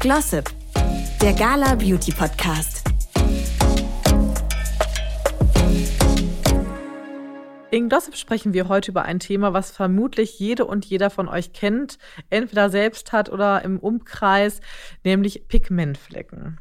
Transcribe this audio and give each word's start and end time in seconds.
Glossip, 0.00 0.50
der 1.20 1.34
Gala 1.34 1.74
Beauty 1.74 2.10
Podcast. 2.10 2.82
In 7.70 7.90
Glossip 7.90 8.16
sprechen 8.16 8.54
wir 8.54 8.68
heute 8.68 8.92
über 8.92 9.02
ein 9.02 9.18
Thema, 9.18 9.52
was 9.52 9.70
vermutlich 9.70 10.38
jede 10.38 10.64
und 10.64 10.86
jeder 10.86 11.10
von 11.10 11.28
euch 11.28 11.52
kennt, 11.52 11.98
entweder 12.30 12.70
selbst 12.70 13.12
hat 13.12 13.28
oder 13.28 13.62
im 13.62 13.78
Umkreis, 13.78 14.62
nämlich 15.04 15.48
Pigmentflecken. 15.48 16.58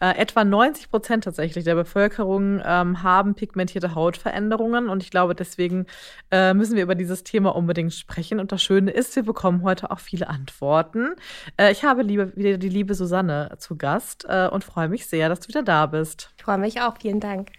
Äh, 0.00 0.16
etwa 0.18 0.44
90 0.44 0.90
Prozent 0.90 1.24
tatsächlich 1.24 1.64
der 1.64 1.74
Bevölkerung 1.74 2.60
ähm, 2.64 3.02
haben 3.02 3.34
pigmentierte 3.34 3.94
Hautveränderungen 3.94 4.88
und 4.88 5.02
ich 5.02 5.10
glaube, 5.10 5.34
deswegen 5.34 5.86
äh, 6.30 6.54
müssen 6.54 6.76
wir 6.76 6.82
über 6.82 6.94
dieses 6.94 7.24
Thema 7.24 7.54
unbedingt 7.54 7.94
sprechen. 7.94 8.40
Und 8.40 8.52
das 8.52 8.62
Schöne 8.62 8.90
ist, 8.90 9.14
wir 9.16 9.24
bekommen 9.24 9.62
heute 9.62 9.90
auch 9.90 9.98
viele 9.98 10.28
Antworten. 10.28 11.14
Äh, 11.56 11.72
ich 11.72 11.84
habe 11.84 12.02
liebe, 12.02 12.36
wieder 12.36 12.58
die 12.58 12.68
liebe 12.68 12.94
Susanne 12.94 13.56
zu 13.58 13.76
Gast 13.76 14.26
äh, 14.28 14.48
und 14.48 14.64
freue 14.64 14.88
mich 14.88 15.06
sehr, 15.06 15.28
dass 15.28 15.40
du 15.40 15.48
wieder 15.48 15.62
da 15.62 15.86
bist. 15.86 16.32
Ich 16.36 16.44
freue 16.44 16.58
mich 16.58 16.80
auch. 16.80 16.96
Vielen 17.00 17.20
Dank. 17.20 17.50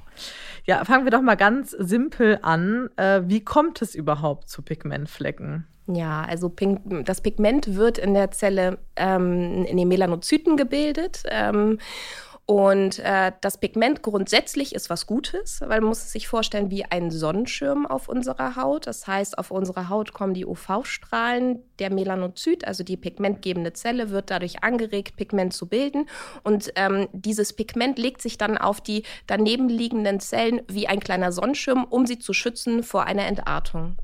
Ja, 0.65 0.83
fangen 0.85 1.05
wir 1.05 1.11
doch 1.11 1.21
mal 1.21 1.35
ganz 1.35 1.71
simpel 1.71 2.39
an. 2.41 2.89
Äh, 2.97 3.21
wie 3.25 3.43
kommt 3.43 3.81
es 3.81 3.95
überhaupt 3.95 4.49
zu 4.49 4.61
Pigmentflecken? 4.61 5.67
Ja, 5.91 6.21
also 6.21 6.53
das 7.03 7.21
Pigment 7.21 7.75
wird 7.75 7.97
in 7.97 8.13
der 8.13 8.29
Zelle 8.29 8.77
ähm, 8.95 9.65
in 9.65 9.75
den 9.75 9.87
Melanozyten 9.87 10.55
gebildet. 10.55 11.23
Ähm, 11.29 11.79
und 12.49 12.97
äh, 12.97 13.31
das 13.41 13.59
Pigment 13.59 14.01
grundsätzlich 14.01 14.73
ist 14.73 14.89
was 14.89 15.05
Gutes, 15.05 15.61
weil 15.61 15.81
man 15.81 15.89
muss 15.89 16.11
sich 16.11 16.27
vorstellen 16.27 16.71
wie 16.71 16.83
ein 16.83 17.11
Sonnenschirm 17.11 17.85
auf 17.85 18.09
unserer 18.09 18.55
Haut. 18.55 18.87
Das 18.87 19.05
heißt, 19.05 19.37
auf 19.37 19.51
unsere 19.51 19.87
Haut 19.87 20.13
kommen 20.13 20.33
die 20.33 20.47
UV-Strahlen. 20.47 21.59
Der 21.77 21.93
Melanozyt, 21.93 22.65
also 22.65 22.83
die 22.83 22.97
pigmentgebende 22.97 23.73
Zelle, 23.73 24.09
wird 24.09 24.31
dadurch 24.31 24.63
angeregt, 24.63 25.15
Pigment 25.15 25.53
zu 25.53 25.67
bilden. 25.67 26.07
Und 26.41 26.73
ähm, 26.75 27.07
dieses 27.13 27.53
Pigment 27.53 27.99
legt 27.99 28.19
sich 28.19 28.39
dann 28.39 28.57
auf 28.57 28.81
die 28.81 29.03
daneben 29.27 29.69
liegenden 29.69 30.19
Zellen 30.19 30.63
wie 30.67 30.87
ein 30.87 31.01
kleiner 31.01 31.31
Sonnenschirm, 31.31 31.83
um 31.83 32.07
sie 32.07 32.17
zu 32.17 32.33
schützen 32.33 32.81
vor 32.81 33.03
einer 33.03 33.27
Entartung. 33.27 33.95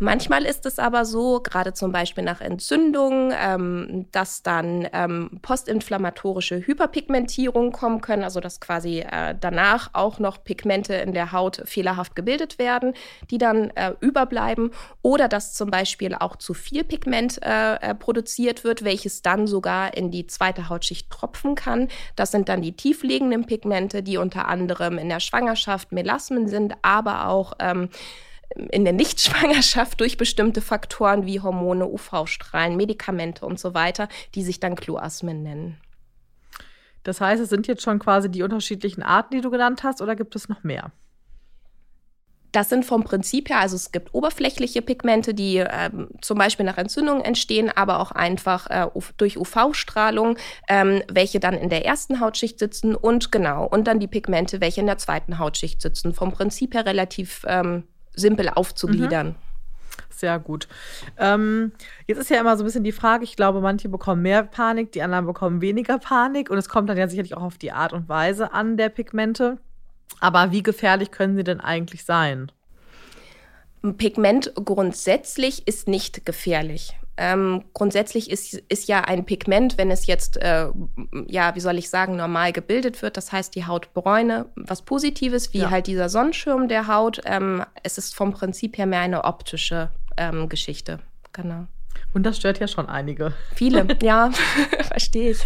Manchmal 0.00 0.44
ist 0.44 0.64
es 0.64 0.78
aber 0.78 1.04
so, 1.04 1.40
gerade 1.40 1.72
zum 1.72 1.90
Beispiel 1.90 2.22
nach 2.22 2.40
Entzündungen, 2.40 3.34
ähm, 3.36 4.06
dass 4.12 4.44
dann 4.44 4.86
ähm, 4.92 5.40
postinflammatorische 5.42 6.64
Hyperpigmentierungen 6.64 7.72
kommen 7.72 8.00
können, 8.00 8.22
also 8.22 8.38
dass 8.38 8.60
quasi 8.60 9.00
äh, 9.00 9.34
danach 9.38 9.90
auch 9.94 10.20
noch 10.20 10.44
Pigmente 10.44 10.94
in 10.94 11.14
der 11.14 11.32
Haut 11.32 11.62
fehlerhaft 11.64 12.14
gebildet 12.14 12.60
werden, 12.60 12.94
die 13.32 13.38
dann 13.38 13.70
äh, 13.70 13.94
überbleiben 14.00 14.70
oder 15.02 15.26
dass 15.26 15.54
zum 15.54 15.70
Beispiel 15.70 16.14
auch 16.14 16.36
zu 16.36 16.54
viel 16.54 16.84
Pigment 16.84 17.42
äh, 17.42 17.74
äh 17.76 17.94
produziert 17.96 18.62
wird, 18.62 18.84
welches 18.84 19.22
dann 19.22 19.48
sogar 19.48 19.96
in 19.96 20.12
die 20.12 20.28
zweite 20.28 20.68
Hautschicht 20.68 21.10
tropfen 21.10 21.56
kann. 21.56 21.88
Das 22.14 22.30
sind 22.30 22.48
dann 22.48 22.62
die 22.62 22.76
tiefliegenden 22.76 23.46
Pigmente, 23.46 24.04
die 24.04 24.16
unter 24.16 24.46
anderem 24.46 24.96
in 24.98 25.08
der 25.08 25.20
Schwangerschaft 25.20 25.90
Melasmen 25.90 26.46
sind, 26.46 26.74
aber 26.82 27.26
auch 27.26 27.54
ähm, 27.58 27.88
in 28.54 28.84
der 28.84 28.92
Nichtschwangerschaft 28.92 30.00
durch 30.00 30.16
bestimmte 30.16 30.60
Faktoren 30.60 31.26
wie 31.26 31.40
Hormone, 31.40 31.86
UV-Strahlen, 31.86 32.76
Medikamente 32.76 33.44
und 33.44 33.60
so 33.60 33.74
weiter, 33.74 34.08
die 34.34 34.42
sich 34.42 34.60
dann 34.60 34.74
Kloasmen 34.74 35.42
nennen. 35.42 35.78
Das 37.02 37.20
heißt, 37.20 37.42
es 37.42 37.48
sind 37.48 37.66
jetzt 37.66 37.82
schon 37.82 37.98
quasi 37.98 38.30
die 38.30 38.42
unterschiedlichen 38.42 39.02
Arten, 39.02 39.34
die 39.34 39.40
du 39.40 39.50
genannt 39.50 39.82
hast, 39.82 40.02
oder 40.02 40.16
gibt 40.16 40.34
es 40.36 40.48
noch 40.48 40.64
mehr? 40.64 40.92
Das 42.52 42.70
sind 42.70 42.86
vom 42.86 43.04
Prinzip 43.04 43.50
her, 43.50 43.60
also 43.60 43.76
es 43.76 43.92
gibt 43.92 44.14
oberflächliche 44.14 44.80
Pigmente, 44.80 45.34
die 45.34 45.58
ähm, 45.58 46.08
zum 46.22 46.38
Beispiel 46.38 46.64
nach 46.64 46.78
Entzündungen 46.78 47.22
entstehen, 47.22 47.70
aber 47.74 48.00
auch 48.00 48.10
einfach 48.10 48.68
äh, 48.70 48.86
durch 49.18 49.36
UV-Strahlung, 49.36 50.38
ähm, 50.66 51.02
welche 51.12 51.40
dann 51.40 51.54
in 51.54 51.68
der 51.68 51.84
ersten 51.84 52.20
Hautschicht 52.20 52.58
sitzen 52.58 52.94
und 52.94 53.30
genau, 53.30 53.66
und 53.66 53.86
dann 53.86 54.00
die 54.00 54.06
Pigmente, 54.06 54.62
welche 54.62 54.80
in 54.80 54.86
der 54.86 54.96
zweiten 54.96 55.38
Hautschicht 55.38 55.82
sitzen. 55.82 56.14
Vom 56.14 56.32
Prinzip 56.32 56.74
her 56.74 56.86
relativ 56.86 57.42
ähm, 57.46 57.84
simpel 58.18 58.48
aufzugliedern. 58.48 59.28
Mhm. 59.28 59.34
Sehr 60.10 60.38
gut. 60.38 60.68
Ähm, 61.16 61.72
jetzt 62.06 62.18
ist 62.18 62.30
ja 62.30 62.40
immer 62.40 62.56
so 62.56 62.64
ein 62.64 62.66
bisschen 62.66 62.84
die 62.84 62.92
Frage, 62.92 63.24
ich 63.24 63.36
glaube, 63.36 63.60
manche 63.60 63.88
bekommen 63.88 64.22
mehr 64.22 64.42
Panik, 64.42 64.92
die 64.92 65.02
anderen 65.02 65.26
bekommen 65.26 65.60
weniger 65.60 65.98
Panik 65.98 66.50
und 66.50 66.58
es 66.58 66.68
kommt 66.68 66.88
dann 66.88 66.96
ja 66.96 67.08
sicherlich 67.08 67.36
auch 67.36 67.42
auf 67.42 67.58
die 67.58 67.72
Art 67.72 67.92
und 67.92 68.08
Weise 68.08 68.52
an 68.52 68.76
der 68.76 68.88
Pigmente. 68.88 69.58
Aber 70.20 70.50
wie 70.50 70.62
gefährlich 70.62 71.10
können 71.10 71.36
sie 71.36 71.44
denn 71.44 71.60
eigentlich 71.60 72.04
sein? 72.04 72.50
Pigment 73.96 74.52
grundsätzlich 74.56 75.68
ist 75.68 75.86
nicht 75.86 76.26
gefährlich. 76.26 76.96
Ähm, 77.20 77.64
grundsätzlich 77.74 78.30
ist, 78.30 78.54
ist 78.54 78.86
ja 78.86 79.00
ein 79.00 79.26
Pigment, 79.26 79.76
wenn 79.76 79.90
es 79.90 80.06
jetzt, 80.06 80.36
äh, 80.36 80.68
ja, 81.26 81.56
wie 81.56 81.60
soll 81.60 81.76
ich 81.76 81.90
sagen, 81.90 82.14
normal 82.14 82.52
gebildet 82.52 83.02
wird, 83.02 83.16
das 83.16 83.32
heißt 83.32 83.56
die 83.56 83.66
Hautbräune, 83.66 84.46
was 84.54 84.82
Positives, 84.82 85.52
wie 85.52 85.58
ja. 85.58 85.70
halt 85.70 85.88
dieser 85.88 86.08
Sonnenschirm 86.08 86.68
der 86.68 86.86
Haut. 86.86 87.20
Ähm, 87.24 87.64
es 87.82 87.98
ist 87.98 88.14
vom 88.14 88.32
Prinzip 88.32 88.78
her 88.78 88.86
mehr 88.86 89.00
eine 89.00 89.24
optische 89.24 89.90
ähm, 90.16 90.48
Geschichte. 90.48 91.00
Genau. 91.32 91.66
Und 92.14 92.24
das 92.24 92.36
stört 92.36 92.58
ja 92.58 92.68
schon 92.68 92.88
einige. 92.88 93.32
Viele, 93.54 93.86
ja, 94.02 94.30
verstehe 94.82 95.32
ich. 95.32 95.44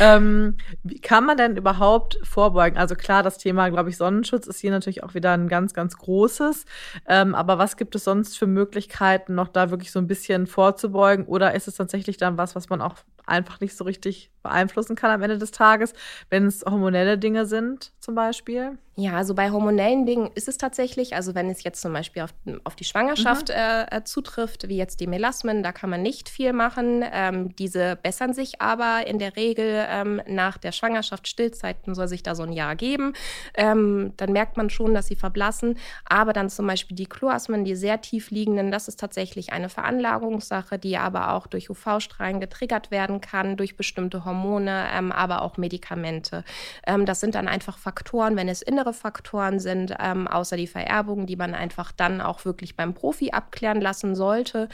ähm, 0.00 0.56
wie 0.82 1.00
kann 1.00 1.24
man 1.24 1.36
denn 1.36 1.56
überhaupt 1.56 2.18
vorbeugen? 2.22 2.78
Also 2.78 2.94
klar, 2.94 3.22
das 3.22 3.38
Thema, 3.38 3.68
glaube 3.70 3.90
ich, 3.90 3.96
Sonnenschutz 3.96 4.46
ist 4.46 4.60
hier 4.60 4.70
natürlich 4.70 5.02
auch 5.02 5.14
wieder 5.14 5.32
ein 5.32 5.48
ganz, 5.48 5.74
ganz 5.74 5.96
großes. 5.96 6.64
Ähm, 7.08 7.34
aber 7.34 7.58
was 7.58 7.76
gibt 7.76 7.94
es 7.94 8.04
sonst 8.04 8.38
für 8.38 8.46
Möglichkeiten, 8.46 9.34
noch 9.34 9.48
da 9.48 9.70
wirklich 9.70 9.92
so 9.92 9.98
ein 9.98 10.06
bisschen 10.06 10.46
vorzubeugen? 10.46 11.26
Oder 11.26 11.54
ist 11.54 11.68
es 11.68 11.76
tatsächlich 11.76 12.16
dann 12.16 12.38
was, 12.38 12.54
was 12.54 12.68
man 12.68 12.80
auch 12.80 12.96
einfach 13.26 13.60
nicht 13.60 13.76
so 13.76 13.84
richtig 13.84 14.30
beeinflussen 14.42 14.96
kann 14.96 15.10
am 15.10 15.22
Ende 15.22 15.38
des 15.38 15.52
Tages, 15.52 15.92
wenn 16.30 16.46
es 16.46 16.64
hormonelle 16.64 17.18
Dinge 17.18 17.46
sind 17.46 17.92
zum 18.00 18.14
Beispiel? 18.14 18.78
Ja, 18.94 19.14
also 19.14 19.34
bei 19.34 19.50
hormonellen 19.50 20.04
Dingen 20.04 20.30
ist 20.34 20.48
es 20.48 20.58
tatsächlich, 20.58 21.14
also 21.14 21.34
wenn 21.34 21.48
es 21.48 21.62
jetzt 21.62 21.80
zum 21.80 21.94
Beispiel 21.94 22.22
auf, 22.22 22.34
auf 22.64 22.76
die 22.76 22.84
Schwangerschaft 22.84 23.48
mhm. 23.48 23.54
äh, 23.54 23.96
äh 23.96 24.04
zutrifft, 24.04 24.68
wie 24.68 24.76
jetzt 24.76 25.00
die 25.00 25.06
Melasmen, 25.06 25.62
da 25.62 25.72
kann 25.72 25.88
man 25.88 26.02
nicht 26.02 26.28
viel 26.28 26.52
machen. 26.52 27.02
Ähm, 27.10 27.56
diese 27.56 27.96
bessern 27.96 28.34
sich 28.34 28.60
aber 28.60 29.06
in 29.06 29.18
der 29.18 29.34
Regel 29.36 29.86
ähm, 29.88 30.20
nach 30.26 30.58
der 30.58 30.72
Schwangerschaft. 30.72 31.26
Stillzeiten 31.26 31.94
soll 31.94 32.06
sich 32.06 32.22
da 32.22 32.34
so 32.34 32.42
ein 32.42 32.52
Jahr 32.52 32.76
geben. 32.76 33.14
Ähm, 33.54 34.12
dann 34.18 34.32
merkt 34.32 34.58
man 34.58 34.68
schon, 34.68 34.92
dass 34.92 35.06
sie 35.06 35.16
verblassen. 35.16 35.78
Aber 36.04 36.34
dann 36.34 36.50
zum 36.50 36.66
Beispiel 36.66 36.96
die 36.96 37.06
Kloasmen, 37.06 37.64
die 37.64 37.76
sehr 37.76 38.02
tief 38.02 38.30
liegenden, 38.30 38.70
das 38.70 38.88
ist 38.88 39.00
tatsächlich 39.00 39.54
eine 39.54 39.70
Veranlagungssache, 39.70 40.78
die 40.78 40.98
aber 40.98 41.32
auch 41.32 41.46
durch 41.46 41.70
UV-Strahlen 41.70 42.40
getriggert 42.40 42.90
werden 42.90 43.11
kann, 43.20 43.56
durch 43.56 43.76
bestimmte 43.76 44.24
Hormone, 44.24 44.86
ähm, 44.92 45.12
aber 45.12 45.42
auch 45.42 45.56
Medikamente. 45.56 46.44
Ähm, 46.86 47.06
das 47.06 47.20
sind 47.20 47.34
dann 47.34 47.48
einfach 47.48 47.78
Faktoren, 47.78 48.36
wenn 48.36 48.48
es 48.48 48.62
innere 48.62 48.92
Faktoren 48.92 49.60
sind, 49.60 49.94
ähm, 49.98 50.26
außer 50.26 50.56
die 50.56 50.66
Vererbung, 50.66 51.26
die 51.26 51.36
man 51.36 51.54
einfach 51.54 51.92
dann 51.92 52.20
auch 52.20 52.44
wirklich 52.44 52.76
beim 52.76 52.94
Profi 52.94 53.30
abklären 53.30 53.80
lassen 53.80 54.14
sollte. 54.14 54.68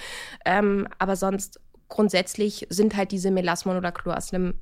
Ähm, 0.45 0.89
aber 0.99 1.17
sonst 1.17 1.61
grundsätzlich 1.89 2.67
sind 2.71 2.97
halt 2.97 3.13
diese 3.13 3.31
Melasmen 3.31 3.77
oder 3.77 3.93
Chloraslim 3.93 4.55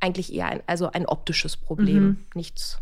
eigentlich 0.00 0.32
eher 0.32 0.46
ein, 0.46 0.62
also 0.66 0.90
ein 0.90 1.06
optisches 1.06 1.56
Problem, 1.56 2.02
mhm. 2.02 2.26
nichts 2.34 2.78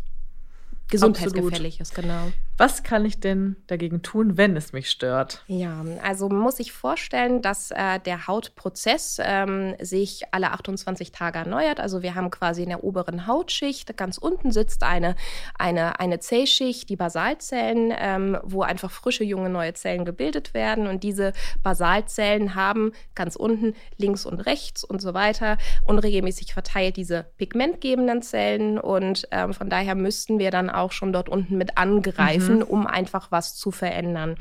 gesundheitsgefährliches, 0.89 1.93
genau. 1.93 2.31
Was 2.59 2.81
kann 2.81 3.05
ich 3.05 3.19
denn 3.19 3.55
dagegen 3.67 4.01
tun, 4.01 4.35
wenn 4.35 4.57
es 4.57 4.73
mich 4.73 4.89
stört? 4.89 5.43
Ja, 5.45 5.85
also 6.01 6.27
muss 6.27 6.57
sich 6.57 6.71
vorstellen, 6.71 7.43
dass 7.43 7.69
äh, 7.69 7.99
der 7.99 8.25
Hautprozess 8.25 9.21
ähm, 9.23 9.75
sich 9.79 10.23
alle 10.31 10.51
28 10.51 11.11
Tage 11.11 11.37
erneuert. 11.37 11.79
Also 11.79 12.01
wir 12.01 12.15
haben 12.15 12.31
quasi 12.31 12.63
in 12.63 12.69
der 12.69 12.83
oberen 12.83 13.27
Hautschicht, 13.27 13.95
ganz 13.95 14.17
unten 14.17 14.51
sitzt 14.51 14.81
eine, 14.81 15.15
eine, 15.59 15.99
eine 15.99 16.19
Zellschicht, 16.19 16.89
die 16.89 16.95
Basalzellen, 16.95 17.93
ähm, 17.95 18.39
wo 18.43 18.63
einfach 18.63 18.89
frische, 18.89 19.23
junge, 19.23 19.49
neue 19.49 19.75
Zellen 19.75 20.03
gebildet 20.03 20.55
werden. 20.55 20.87
Und 20.87 21.03
diese 21.03 21.33
Basalzellen 21.61 22.55
haben 22.55 22.91
ganz 23.13 23.35
unten 23.35 23.75
links 23.97 24.25
und 24.25 24.39
rechts 24.39 24.83
und 24.83 24.99
so 24.99 25.13
weiter 25.13 25.59
unregelmäßig 25.85 26.53
verteilt 26.53 26.97
diese 26.97 27.27
pigmentgebenden 27.37 28.23
Zellen. 28.23 28.79
Und 28.79 29.27
ähm, 29.29 29.53
von 29.53 29.69
daher 29.69 29.93
müssten 29.93 30.39
wir 30.39 30.49
dann 30.49 30.71
auch 30.71 30.91
schon 30.91 31.13
dort 31.13 31.29
unten 31.29 31.55
mit 31.55 31.77
angreifen. 31.77 32.45
Mhm 32.45 32.46
helfen, 32.47 32.59
mhm. 32.59 32.63
um 32.63 32.87
einfach 32.87 33.31
was 33.31 33.55
zu 33.55 33.71
verändern. 33.71 34.35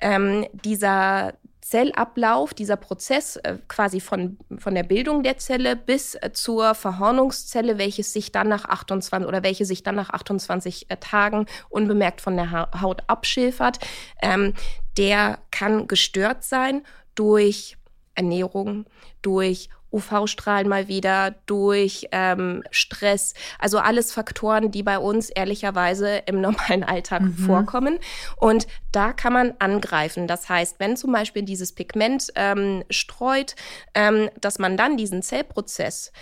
Ähm, 0.00 0.46
dieser 0.52 1.34
Zellablauf, 1.60 2.54
dieser 2.54 2.76
Prozess 2.76 3.36
äh, 3.36 3.58
quasi 3.68 4.00
von, 4.00 4.38
von 4.58 4.74
der 4.74 4.84
Bildung 4.84 5.22
der 5.22 5.36
Zelle 5.36 5.76
bis 5.76 6.14
äh, 6.14 6.30
zur 6.32 6.74
Verhornungszelle, 6.74 7.76
welches 7.76 8.12
sich 8.12 8.32
dann 8.32 8.48
nach 8.48 8.64
28 8.64 9.28
oder 9.28 9.42
welche 9.42 9.66
sich 9.66 9.82
dann 9.82 9.96
nach 9.96 10.08
28 10.10 10.90
äh, 10.90 10.96
Tagen 10.96 11.46
unbemerkt 11.68 12.20
von 12.22 12.36
der 12.36 12.50
ha 12.50 12.70
Haut 12.80 13.02
abschilfert, 13.06 13.80
ähm, 14.22 14.54
der 14.96 15.40
kann 15.50 15.88
gestört 15.88 16.42
sein 16.42 16.84
durch 17.14 17.76
Ernährung, 18.14 18.86
durch 19.20 19.68
UV-Strahlen 19.92 20.68
mal 20.68 20.88
wieder, 20.88 21.34
durch 21.46 22.08
ähm, 22.12 22.62
Stress. 22.70 23.34
Also 23.58 23.78
alles 23.78 24.12
Faktoren, 24.12 24.70
die 24.70 24.82
bei 24.82 24.98
uns 24.98 25.30
ehrlicherweise 25.30 26.22
im 26.26 26.40
normalen 26.40 26.84
Alltag 26.84 27.22
mhm. 27.22 27.34
vorkommen. 27.34 27.98
Und 28.36 28.66
da 28.92 29.12
kann 29.12 29.32
man 29.32 29.54
angreifen. 29.58 30.26
Das 30.26 30.48
heißt, 30.48 30.78
wenn 30.78 30.96
zum 30.96 31.12
Beispiel 31.12 31.42
dieses 31.42 31.72
Pigment 31.72 32.28
ähm, 32.34 32.84
streut, 32.90 33.54
ähm, 33.94 34.30
dass 34.40 34.58
man 34.58 34.76
dann 34.76 34.96
diesen 34.96 35.22
Zellprozess 35.22 36.12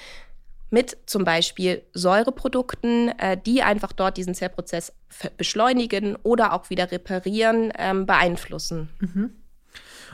mit 0.71 0.97
zum 1.07 1.25
Beispiel 1.25 1.83
Säureprodukten, 1.93 3.17
äh, 3.19 3.39
die 3.41 3.63
einfach 3.63 3.93
dort 3.93 4.17
diesen 4.17 4.35
Zellprozess 4.35 4.93
beschleunigen 5.37 6.17
oder 6.23 6.53
auch 6.53 6.71
wieder 6.71 6.91
reparieren, 6.91 7.73
ähm, 7.79 8.07
beeinflussen. 8.07 8.91
Mhm. 8.99 9.46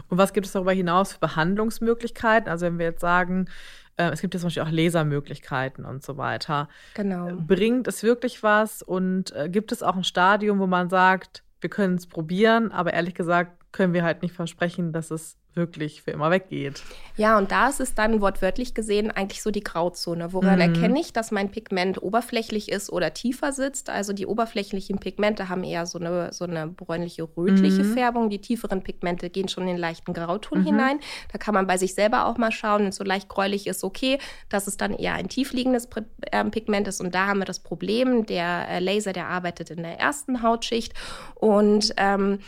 Und 0.09 0.19
was 0.19 0.33
gibt 0.33 0.47
es 0.47 0.53
darüber 0.53 0.73
hinaus 0.73 1.15
für 1.15 1.21
Behandlungsmöglichkeiten? 1.21 2.49
Also 2.49 2.67
wenn 2.67 2.79
wir 2.79 2.87
jetzt 2.87 3.01
sagen, 3.01 3.49
äh, 3.97 4.11
es 4.11 4.21
gibt 4.21 4.35
ja 4.35 4.41
zum 4.41 4.49
Beispiel 4.49 4.63
auch 4.63 4.71
Lasermöglichkeiten 4.71 5.85
und 5.85 6.03
so 6.03 6.17
weiter. 6.17 6.69
Genau. 6.95 7.37
Bringt 7.47 7.89
es 7.89 8.03
wirklich 8.03 8.43
was 8.43 8.83
und 8.83 9.35
äh, 9.35 9.49
gibt 9.49 9.73
es 9.73 9.83
auch 9.83 9.97
ein 9.97 10.05
Stadium, 10.05 10.59
wo 10.59 10.67
man 10.67 10.89
sagt, 10.89 11.43
wir 11.61 11.71
können 11.71 11.97
es 11.97 12.07
probieren, 12.07 12.73
aber 12.73 12.93
ehrlich 12.93 13.15
gesagt 13.15 13.59
können 13.73 13.95
wir 13.95 14.05
halt 14.05 14.23
nicht 14.23 14.35
versprechen, 14.35 14.93
dass 14.93 15.11
es 15.11 15.39
wirklich 15.55 16.03
für 16.03 16.11
immer 16.11 16.31
weggeht. 16.31 16.83
Ja, 17.17 17.37
und 17.37 17.51
da 17.51 17.69
ist 17.69 17.81
es 17.81 17.95
dann 17.95 18.21
wortwörtlich 18.21 18.75
gesehen 18.75 19.11
eigentlich 19.11 19.43
so 19.43 19.51
die 19.51 19.63
Grauzone. 19.63 20.33
Woran 20.33 20.55
mhm. 20.55 20.75
erkenne 20.75 21.01
ich, 21.01 21.13
dass 21.13 21.31
mein 21.31 21.51
Pigment 21.51 22.03
oberflächlich 22.03 22.71
ist 22.71 22.91
oder 22.91 23.13
tiefer 23.13 23.53
sitzt? 23.53 23.91
Also 23.91 24.13
die 24.13 24.27
oberflächlichen 24.27 24.99
Pigmente 24.99 25.49
haben 25.49 25.63
eher 25.63 25.85
so 25.85 25.99
eine, 25.99 26.33
so 26.33 26.45
eine 26.45 26.69
bräunliche, 26.69 27.29
rötliche 27.37 27.85
mhm. 27.85 27.93
Färbung. 27.93 28.31
Die 28.31 28.41
tieferen 28.41 28.83
Pigmente 28.83 29.29
gehen 29.29 29.49
schon 29.49 29.65
in 29.65 29.75
den 29.75 29.79
leichten 29.79 30.15
Grauton 30.15 30.61
mhm. 30.61 30.65
hinein. 30.65 31.01
Da 31.31 31.39
kann 31.39 31.55
man 31.55 31.67
bei 31.67 31.77
sich 31.77 31.95
selber 31.95 32.27
auch 32.27 32.39
mal 32.39 32.53
schauen, 32.53 32.83
wenn 32.83 32.89
es 32.89 32.97
so 32.97 33.05
leicht 33.05 33.29
gräulich 33.29 33.67
ist, 33.67 33.85
okay, 33.85 34.19
dass 34.49 34.67
es 34.67 34.79
dann 34.79 34.95
eher 34.95 35.15
ein 35.15 35.29
tiefliegendes 35.29 35.89
ähm, 36.33 36.51
Pigment 36.51 36.89
ist. 36.89 37.01
Und 37.01 37.15
da 37.15 37.27
haben 37.27 37.41
wir 37.41 37.45
das 37.45 37.61
Problem, 37.61 38.25
der 38.25 38.69
äh, 38.69 38.79
Laser, 38.79 39.13
der 39.13 39.29
arbeitet 39.29 39.71
in 39.71 39.83
der 39.83 40.01
ersten 40.01 40.43
Hautschicht 40.43 40.95
und 41.35 41.93
ähm, 41.99 42.39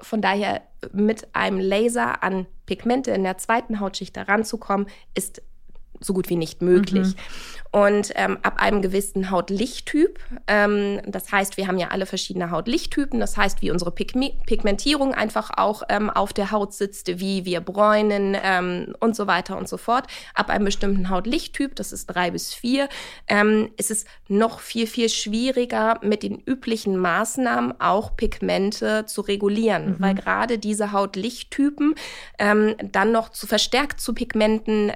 von 0.00 0.20
daher 0.20 0.62
mit 0.92 1.34
einem 1.34 1.58
Laser 1.58 2.22
an 2.22 2.46
Pigmente 2.66 3.10
in 3.12 3.22
der 3.22 3.38
zweiten 3.38 3.80
Hautschicht 3.80 4.16
heranzukommen, 4.16 4.88
ist 5.14 5.42
so 6.00 6.12
gut 6.12 6.28
wie 6.28 6.36
nicht 6.36 6.62
möglich. 6.62 7.08
Mhm. 7.08 7.20
Und 7.76 8.12
ähm, 8.14 8.38
ab 8.40 8.54
einem 8.56 8.80
gewissen 8.80 9.30
Hautlichttyp, 9.30 10.18
ähm, 10.46 11.02
das 11.06 11.30
heißt, 11.30 11.58
wir 11.58 11.66
haben 11.66 11.76
ja 11.76 11.88
alle 11.88 12.06
verschiedene 12.06 12.50
Hautlichttypen, 12.50 13.20
das 13.20 13.36
heißt, 13.36 13.60
wie 13.60 13.70
unsere 13.70 13.90
Pigme 13.90 14.30
Pigmentierung 14.46 15.12
einfach 15.12 15.50
auch 15.58 15.82
ähm, 15.90 16.08
auf 16.08 16.32
der 16.32 16.52
Haut 16.52 16.72
sitzt, 16.72 17.20
wie 17.20 17.44
wir 17.44 17.60
bräunen 17.60 18.34
ähm, 18.42 18.94
und 19.00 19.14
so 19.14 19.26
weiter 19.26 19.58
und 19.58 19.68
so 19.68 19.76
fort. 19.76 20.06
Ab 20.32 20.48
einem 20.48 20.64
bestimmten 20.64 21.10
Hautlichttyp, 21.10 21.76
das 21.76 21.92
ist 21.92 22.06
drei 22.06 22.30
bis 22.30 22.54
vier, 22.54 22.88
ähm, 23.28 23.68
ist 23.76 23.90
es 23.90 24.06
noch 24.26 24.60
viel, 24.60 24.86
viel 24.86 25.10
schwieriger, 25.10 26.00
mit 26.00 26.22
den 26.22 26.40
üblichen 26.46 26.96
Maßnahmen 26.96 27.78
auch 27.78 28.16
Pigmente 28.16 29.04
zu 29.04 29.20
regulieren, 29.20 29.90
mhm. 29.90 29.96
weil 29.98 30.14
gerade 30.14 30.56
diese 30.56 30.92
Hautlichttypen 30.92 31.94
ähm, 32.38 32.74
dann 32.90 33.12
noch 33.12 33.28
zu 33.28 33.46
verstärkt 33.46 34.00
zu 34.00 34.14
Pigmenten 34.14 34.92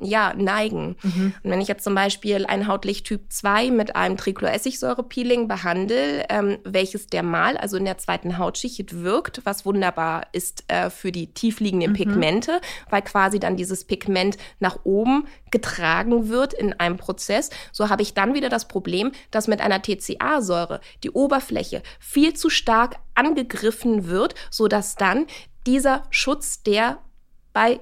ja, 0.00 0.32
neigen. 0.34 0.96
Mhm. 1.02 1.34
Und 1.42 1.50
wenn 1.50 1.60
ich 1.60 1.68
jetzt 1.68 1.84
zum 1.84 1.94
Beispiel 1.94 2.21
Beispiel 2.22 2.46
ein 2.46 2.68
Hautlichttyp 2.68 3.32
2 3.32 3.72
mit 3.72 3.96
einem 3.96 4.16
Tricloessigsäure-Peeling 4.16 5.48
behandle, 5.48 6.24
ähm, 6.28 6.58
welches 6.62 7.08
dermal, 7.08 7.56
also 7.56 7.76
in 7.76 7.84
der 7.84 7.98
zweiten 7.98 8.38
Hautschicht 8.38 9.02
wirkt, 9.02 9.40
was 9.42 9.66
wunderbar 9.66 10.28
ist 10.30 10.62
äh, 10.68 10.88
für 10.88 11.10
die 11.10 11.34
tiefliegenden 11.34 11.90
mhm. 11.90 11.96
Pigmente, 11.96 12.60
weil 12.90 13.02
quasi 13.02 13.40
dann 13.40 13.56
dieses 13.56 13.84
Pigment 13.84 14.36
nach 14.60 14.78
oben 14.84 15.26
getragen 15.50 16.28
wird 16.28 16.54
in 16.54 16.72
einem 16.74 16.96
Prozess. 16.96 17.50
So 17.72 17.88
habe 17.88 18.02
ich 18.02 18.14
dann 18.14 18.34
wieder 18.34 18.48
das 18.48 18.68
Problem, 18.68 19.10
dass 19.32 19.48
mit 19.48 19.60
einer 19.60 19.82
TCA-Säure 19.82 20.80
die 21.02 21.10
Oberfläche 21.10 21.82
viel 21.98 22.34
zu 22.34 22.50
stark 22.50 22.98
angegriffen 23.16 24.06
wird, 24.06 24.36
sodass 24.48 24.94
dann 24.94 25.26
dieser 25.66 26.04
Schutz 26.10 26.62
der 26.62 26.98
bei 27.52 27.80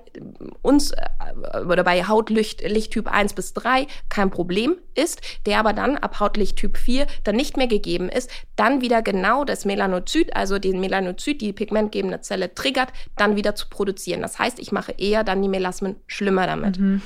uns 0.63 0.93
äh, 0.93 1.61
oder 1.65 1.85
bei 1.85 2.05
Hautlichttyp 2.05 3.07
1 3.07 3.35
bis 3.35 3.55
3 3.55 3.87
kein 4.09 4.31
Problem 4.31 4.77
ist, 4.95 5.21
der 5.47 5.59
aber 5.59 5.73
dann 5.73 5.97
ab 5.97 6.21
Hautlichttyp 6.21 6.77
4 6.77 7.07
dann 7.25 7.37
nicht 7.37 7.57
mehr 7.57 7.67
gegeben 7.67 8.09
ist, 8.09 8.31
dann 8.57 8.81
wieder 8.81 9.03
genau 9.03 9.45
das 9.45 9.65
Melanozyt, 9.65 10.35
also 10.35 10.59
den 10.59 10.81
Melanozyt, 10.81 11.41
die 11.41 11.53
pigmentgebende 11.53 12.21
Zelle 12.21 12.55
triggert, 12.55 12.93
dann 13.17 13.37
wieder 13.37 13.55
zu 13.55 13.69
produzieren. 13.69 14.23
Das 14.23 14.39
heißt, 14.39 14.59
ich 14.59 14.73
mache 14.73 14.93
eher 14.93 15.25
dann 15.25 15.43
die 15.43 15.49
Melasmen 15.49 15.97
schlimmer 16.07 16.47
damit. 16.47 16.79
Mhm. 16.79 17.03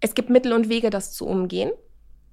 Es 0.00 0.14
gibt 0.14 0.30
Mittel 0.30 0.52
und 0.52 0.68
Wege, 0.68 0.90
das 0.90 1.12
zu 1.12 1.26
umgehen. 1.26 1.70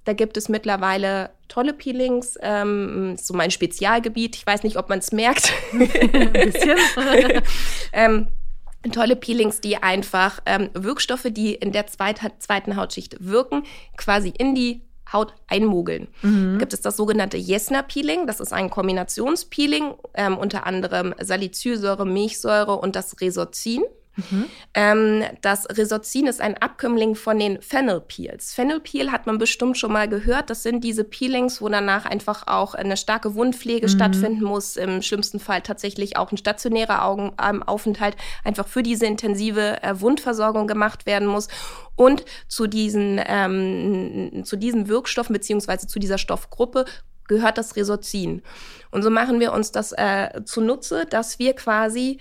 Da 0.04 0.14
gibt 0.14 0.36
es 0.36 0.48
mittlerweile 0.48 1.30
tolle 1.48 1.72
Peelings, 1.72 2.36
ähm, 2.40 3.16
so 3.18 3.34
mein 3.34 3.50
Spezialgebiet. 3.50 4.34
Ich 4.34 4.46
weiß 4.46 4.62
nicht, 4.62 4.76
ob 4.76 4.88
man 4.88 4.98
es 4.98 5.12
merkt. 5.12 5.52
Ein 5.72 6.32
bisschen. 6.32 6.78
ähm, 7.92 8.28
tolle 8.92 9.16
Peelings, 9.16 9.60
die 9.60 9.76
einfach 9.76 10.40
ähm, 10.46 10.70
Wirkstoffe, 10.74 11.26
die 11.30 11.54
in 11.54 11.72
der 11.72 11.86
zweit, 11.86 12.20
zweiten 12.38 12.76
Hautschicht 12.76 13.16
wirken, 13.20 13.64
quasi 13.96 14.32
in 14.36 14.54
die 14.54 14.82
Haut 15.12 15.34
einmogeln. 15.48 16.08
Mhm. 16.22 16.58
Gibt 16.58 16.72
es 16.72 16.80
das 16.80 16.96
sogenannte 16.96 17.36
Jesner-Peeling. 17.36 18.26
Das 18.26 18.40
ist 18.40 18.52
ein 18.52 18.70
Kombinationspeeling, 18.70 19.94
ähm, 20.14 20.38
unter 20.38 20.66
anderem 20.66 21.14
Salicylsäure, 21.20 22.06
Milchsäure 22.06 22.76
und 22.76 22.96
das 22.96 23.20
Resorcin. 23.20 23.82
Mhm. 24.16 24.46
Ähm, 24.74 25.24
das 25.40 25.66
Resorcin 25.68 26.26
ist 26.26 26.40
ein 26.40 26.56
Abkömmling 26.56 27.14
von 27.14 27.38
den 27.38 27.60
Fennel 27.62 28.00
Peels. 28.00 28.52
Fennel 28.52 28.80
Peel 28.80 29.12
hat 29.12 29.26
man 29.26 29.38
bestimmt 29.38 29.78
schon 29.78 29.92
mal 29.92 30.08
gehört. 30.08 30.50
Das 30.50 30.62
sind 30.62 30.82
diese 30.82 31.04
Peelings, 31.04 31.62
wo 31.62 31.68
danach 31.68 32.06
einfach 32.06 32.46
auch 32.46 32.74
eine 32.74 32.96
starke 32.96 33.34
Wundpflege 33.34 33.86
mhm. 33.86 33.90
stattfinden 33.90 34.44
muss. 34.44 34.76
Im 34.76 35.02
schlimmsten 35.02 35.40
Fall 35.40 35.62
tatsächlich 35.62 36.16
auch 36.16 36.32
ein 36.32 36.38
stationärer 36.38 37.04
Augenaufenthalt 37.04 38.16
einfach 38.44 38.68
für 38.68 38.82
diese 38.82 39.06
intensive 39.06 39.82
äh, 39.82 40.00
Wundversorgung 40.00 40.66
gemacht 40.66 41.06
werden 41.06 41.28
muss. 41.28 41.48
Und 41.96 42.24
zu 42.48 42.66
diesen, 42.66 43.20
ähm, 43.26 44.42
zu 44.44 44.56
diesen 44.56 44.88
Wirkstoffen 44.88 45.32
beziehungsweise 45.32 45.86
zu 45.86 45.98
dieser 45.98 46.18
Stoffgruppe 46.18 46.84
gehört 47.28 47.58
das 47.58 47.76
Resorcin. 47.76 48.42
Und 48.90 49.02
so 49.02 49.10
machen 49.10 49.38
wir 49.40 49.52
uns 49.52 49.70
das 49.70 49.92
äh, 49.92 50.42
zunutze, 50.44 51.06
dass 51.06 51.38
wir 51.38 51.54
quasi 51.54 52.18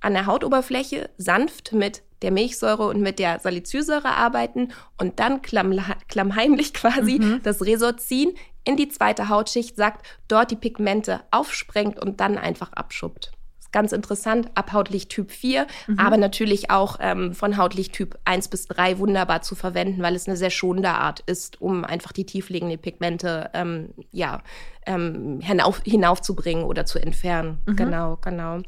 an 0.00 0.14
der 0.14 0.26
Hautoberfläche 0.26 1.10
sanft 1.16 1.72
mit 1.72 2.02
der 2.22 2.30
Milchsäure 2.30 2.88
und 2.88 3.00
mit 3.00 3.18
der 3.18 3.38
Salicylsäure 3.40 4.08
arbeiten 4.08 4.72
und 4.98 5.20
dann 5.20 5.42
klamm, 5.42 5.78
klammheimlich 6.08 6.74
quasi 6.74 7.18
mhm. 7.18 7.40
das 7.42 7.62
Resorcin 7.62 8.34
in 8.64 8.76
die 8.76 8.88
zweite 8.88 9.28
Hautschicht 9.28 9.76
sagt, 9.76 10.06
dort 10.28 10.50
die 10.50 10.56
Pigmente 10.56 11.20
aufsprengt 11.30 12.00
und 12.02 12.20
dann 12.20 12.36
einfach 12.36 12.72
abschuppt. 12.72 13.30
ist 13.60 13.72
ganz 13.72 13.92
interessant, 13.92 14.50
ab 14.54 14.72
Hautlicht 14.72 15.10
Typ 15.10 15.30
4, 15.30 15.66
mhm. 15.86 15.98
aber 15.98 16.16
natürlich 16.16 16.70
auch 16.70 16.96
ähm, 17.00 17.32
von 17.32 17.58
Hautlicht 17.58 17.92
Typ 17.92 18.18
1 18.24 18.48
bis 18.48 18.66
3 18.66 18.98
wunderbar 18.98 19.42
zu 19.42 19.54
verwenden, 19.54 20.02
weil 20.02 20.16
es 20.16 20.26
eine 20.26 20.36
sehr 20.36 20.50
schonende 20.50 20.90
Art 20.90 21.20
ist, 21.26 21.60
um 21.60 21.84
einfach 21.84 22.12
die 22.12 22.26
tiefliegenden 22.26 22.80
Pigmente 22.80 23.50
ähm, 23.54 23.90
ja, 24.10 24.42
ähm, 24.84 25.40
hinauf, 25.40 25.80
hinaufzubringen 25.84 26.64
oder 26.64 26.86
zu 26.86 26.98
entfernen. 26.98 27.58
Mhm. 27.66 27.76
Genau, 27.76 28.18
genau. 28.20 28.62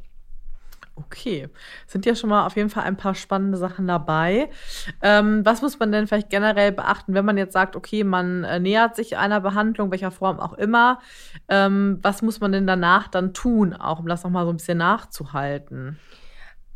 Okay, 0.99 1.49
sind 1.87 2.07
ja 2.07 2.17
schon 2.17 2.31
mal 2.31 2.45
auf 2.45 2.57
jeden 2.57 2.71
Fall 2.71 2.83
ein 2.83 2.97
paar 2.97 3.15
spannende 3.15 3.57
Sachen 3.57 3.87
dabei. 3.87 4.51
Ähm, 5.01 5.45
was 5.45 5.63
muss 5.63 5.79
man 5.79 5.93
denn 5.93 6.09
vielleicht 6.09 6.29
generell 6.29 6.73
beachten, 6.73 7.15
wenn 7.15 7.25
man 7.25 7.39
jetzt 7.39 7.53
sagt, 7.53 7.77
okay, 7.77 8.03
man 8.03 8.43
äh, 8.43 8.59
nähert 8.59 8.97
sich 8.97 9.17
einer 9.17 9.41
Behandlung, 9.41 9.93
welcher 9.93 10.11
Form 10.11 10.41
auch 10.41 10.55
immer? 10.55 10.99
Ähm, 11.49 11.99
was 12.03 12.23
muss 12.23 12.41
man 12.41 12.51
denn 12.51 12.67
danach 12.67 13.07
dann 13.07 13.33
tun, 13.33 13.75
auch 13.75 14.01
um 14.01 14.09
das 14.09 14.25
nochmal 14.25 14.45
so 14.45 14.51
ein 14.51 14.57
bisschen 14.57 14.79
nachzuhalten? 14.79 15.99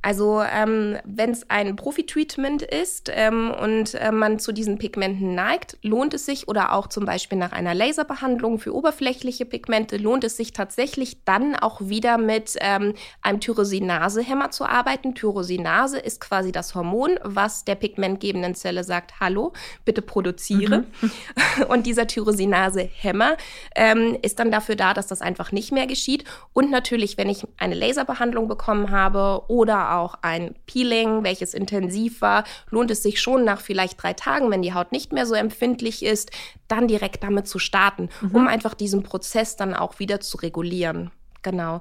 Also 0.02 0.42
ähm, 0.42 0.98
wenn 1.04 1.30
es 1.30 1.48
ein 1.48 1.76
Profi-Treatment 1.76 2.62
ist 2.62 3.10
ähm, 3.14 3.52
und 3.52 3.94
äh, 3.94 4.10
man 4.10 4.40
zu 4.40 4.50
diesen 4.50 4.78
Pigmenten 4.78 5.36
neigt, 5.36 5.78
lohnt 5.82 6.12
es 6.12 6.26
sich 6.26 6.48
oder 6.48 6.72
auch 6.72 6.88
zum 6.88 7.04
Beispiel 7.04 7.38
nach 7.38 7.52
einer 7.52 7.72
Laserbehandlung 7.72 8.58
für 8.58 8.74
oberflächliche 8.74 9.46
Pigmente 9.46 9.98
lohnt 9.98 10.24
es 10.24 10.36
sich 10.36 10.52
tatsächlich 10.52 11.24
dann 11.24 11.54
auch 11.54 11.80
wieder 11.80 12.18
mit 12.18 12.56
ähm, 12.60 12.94
einem 13.22 13.38
Tyrosinase-Hämmer 13.38 14.50
zu 14.50 14.66
arbeiten. 14.66 15.14
Tyrosinase 15.14 16.00
ist 16.00 16.20
quasi 16.20 16.50
das 16.50 16.74
Hormon, 16.74 17.20
was 17.22 17.64
der 17.64 17.76
pigmentgebenden 17.76 18.56
Zelle 18.56 18.82
sagt, 18.82 19.20
hallo, 19.20 19.52
bitte 19.84 20.02
produziere. 20.02 20.84
Mhm. 21.00 21.12
Und 21.68 21.86
dieser 21.86 22.08
Tyrosinase-Hämmer 22.08 23.36
ähm, 23.76 24.18
ist 24.22 24.40
dann 24.40 24.50
dafür 24.50 24.74
da, 24.74 24.94
dass 24.94 25.06
das 25.06 25.22
einfach 25.22 25.52
nicht 25.52 25.70
mehr 25.70 25.86
geschieht. 25.86 26.24
Und 26.52 26.72
natürlich, 26.72 27.18
wenn 27.18 27.28
ich 27.28 27.46
eine 27.56 27.76
Laserbehandlung 27.76 28.48
bekommen 28.48 28.90
habe 28.90 29.42
oder 29.46 29.91
auch 29.92 30.16
ein 30.22 30.54
Peeling, 30.66 31.24
welches 31.24 31.54
intensiv 31.54 32.20
war, 32.20 32.44
lohnt 32.70 32.90
es 32.90 33.02
sich 33.02 33.20
schon 33.20 33.44
nach 33.44 33.60
vielleicht 33.60 34.02
drei 34.02 34.12
Tagen, 34.12 34.50
wenn 34.50 34.62
die 34.62 34.74
Haut 34.74 34.92
nicht 34.92 35.12
mehr 35.12 35.26
so 35.26 35.34
empfindlich 35.34 36.04
ist, 36.04 36.30
dann 36.68 36.88
direkt 36.88 37.22
damit 37.22 37.46
zu 37.46 37.58
starten, 37.58 38.08
mhm. 38.20 38.30
um 38.34 38.48
einfach 38.48 38.74
diesen 38.74 39.02
Prozess 39.02 39.56
dann 39.56 39.74
auch 39.74 39.98
wieder 39.98 40.20
zu 40.20 40.38
regulieren. 40.38 41.10
Genau. 41.42 41.80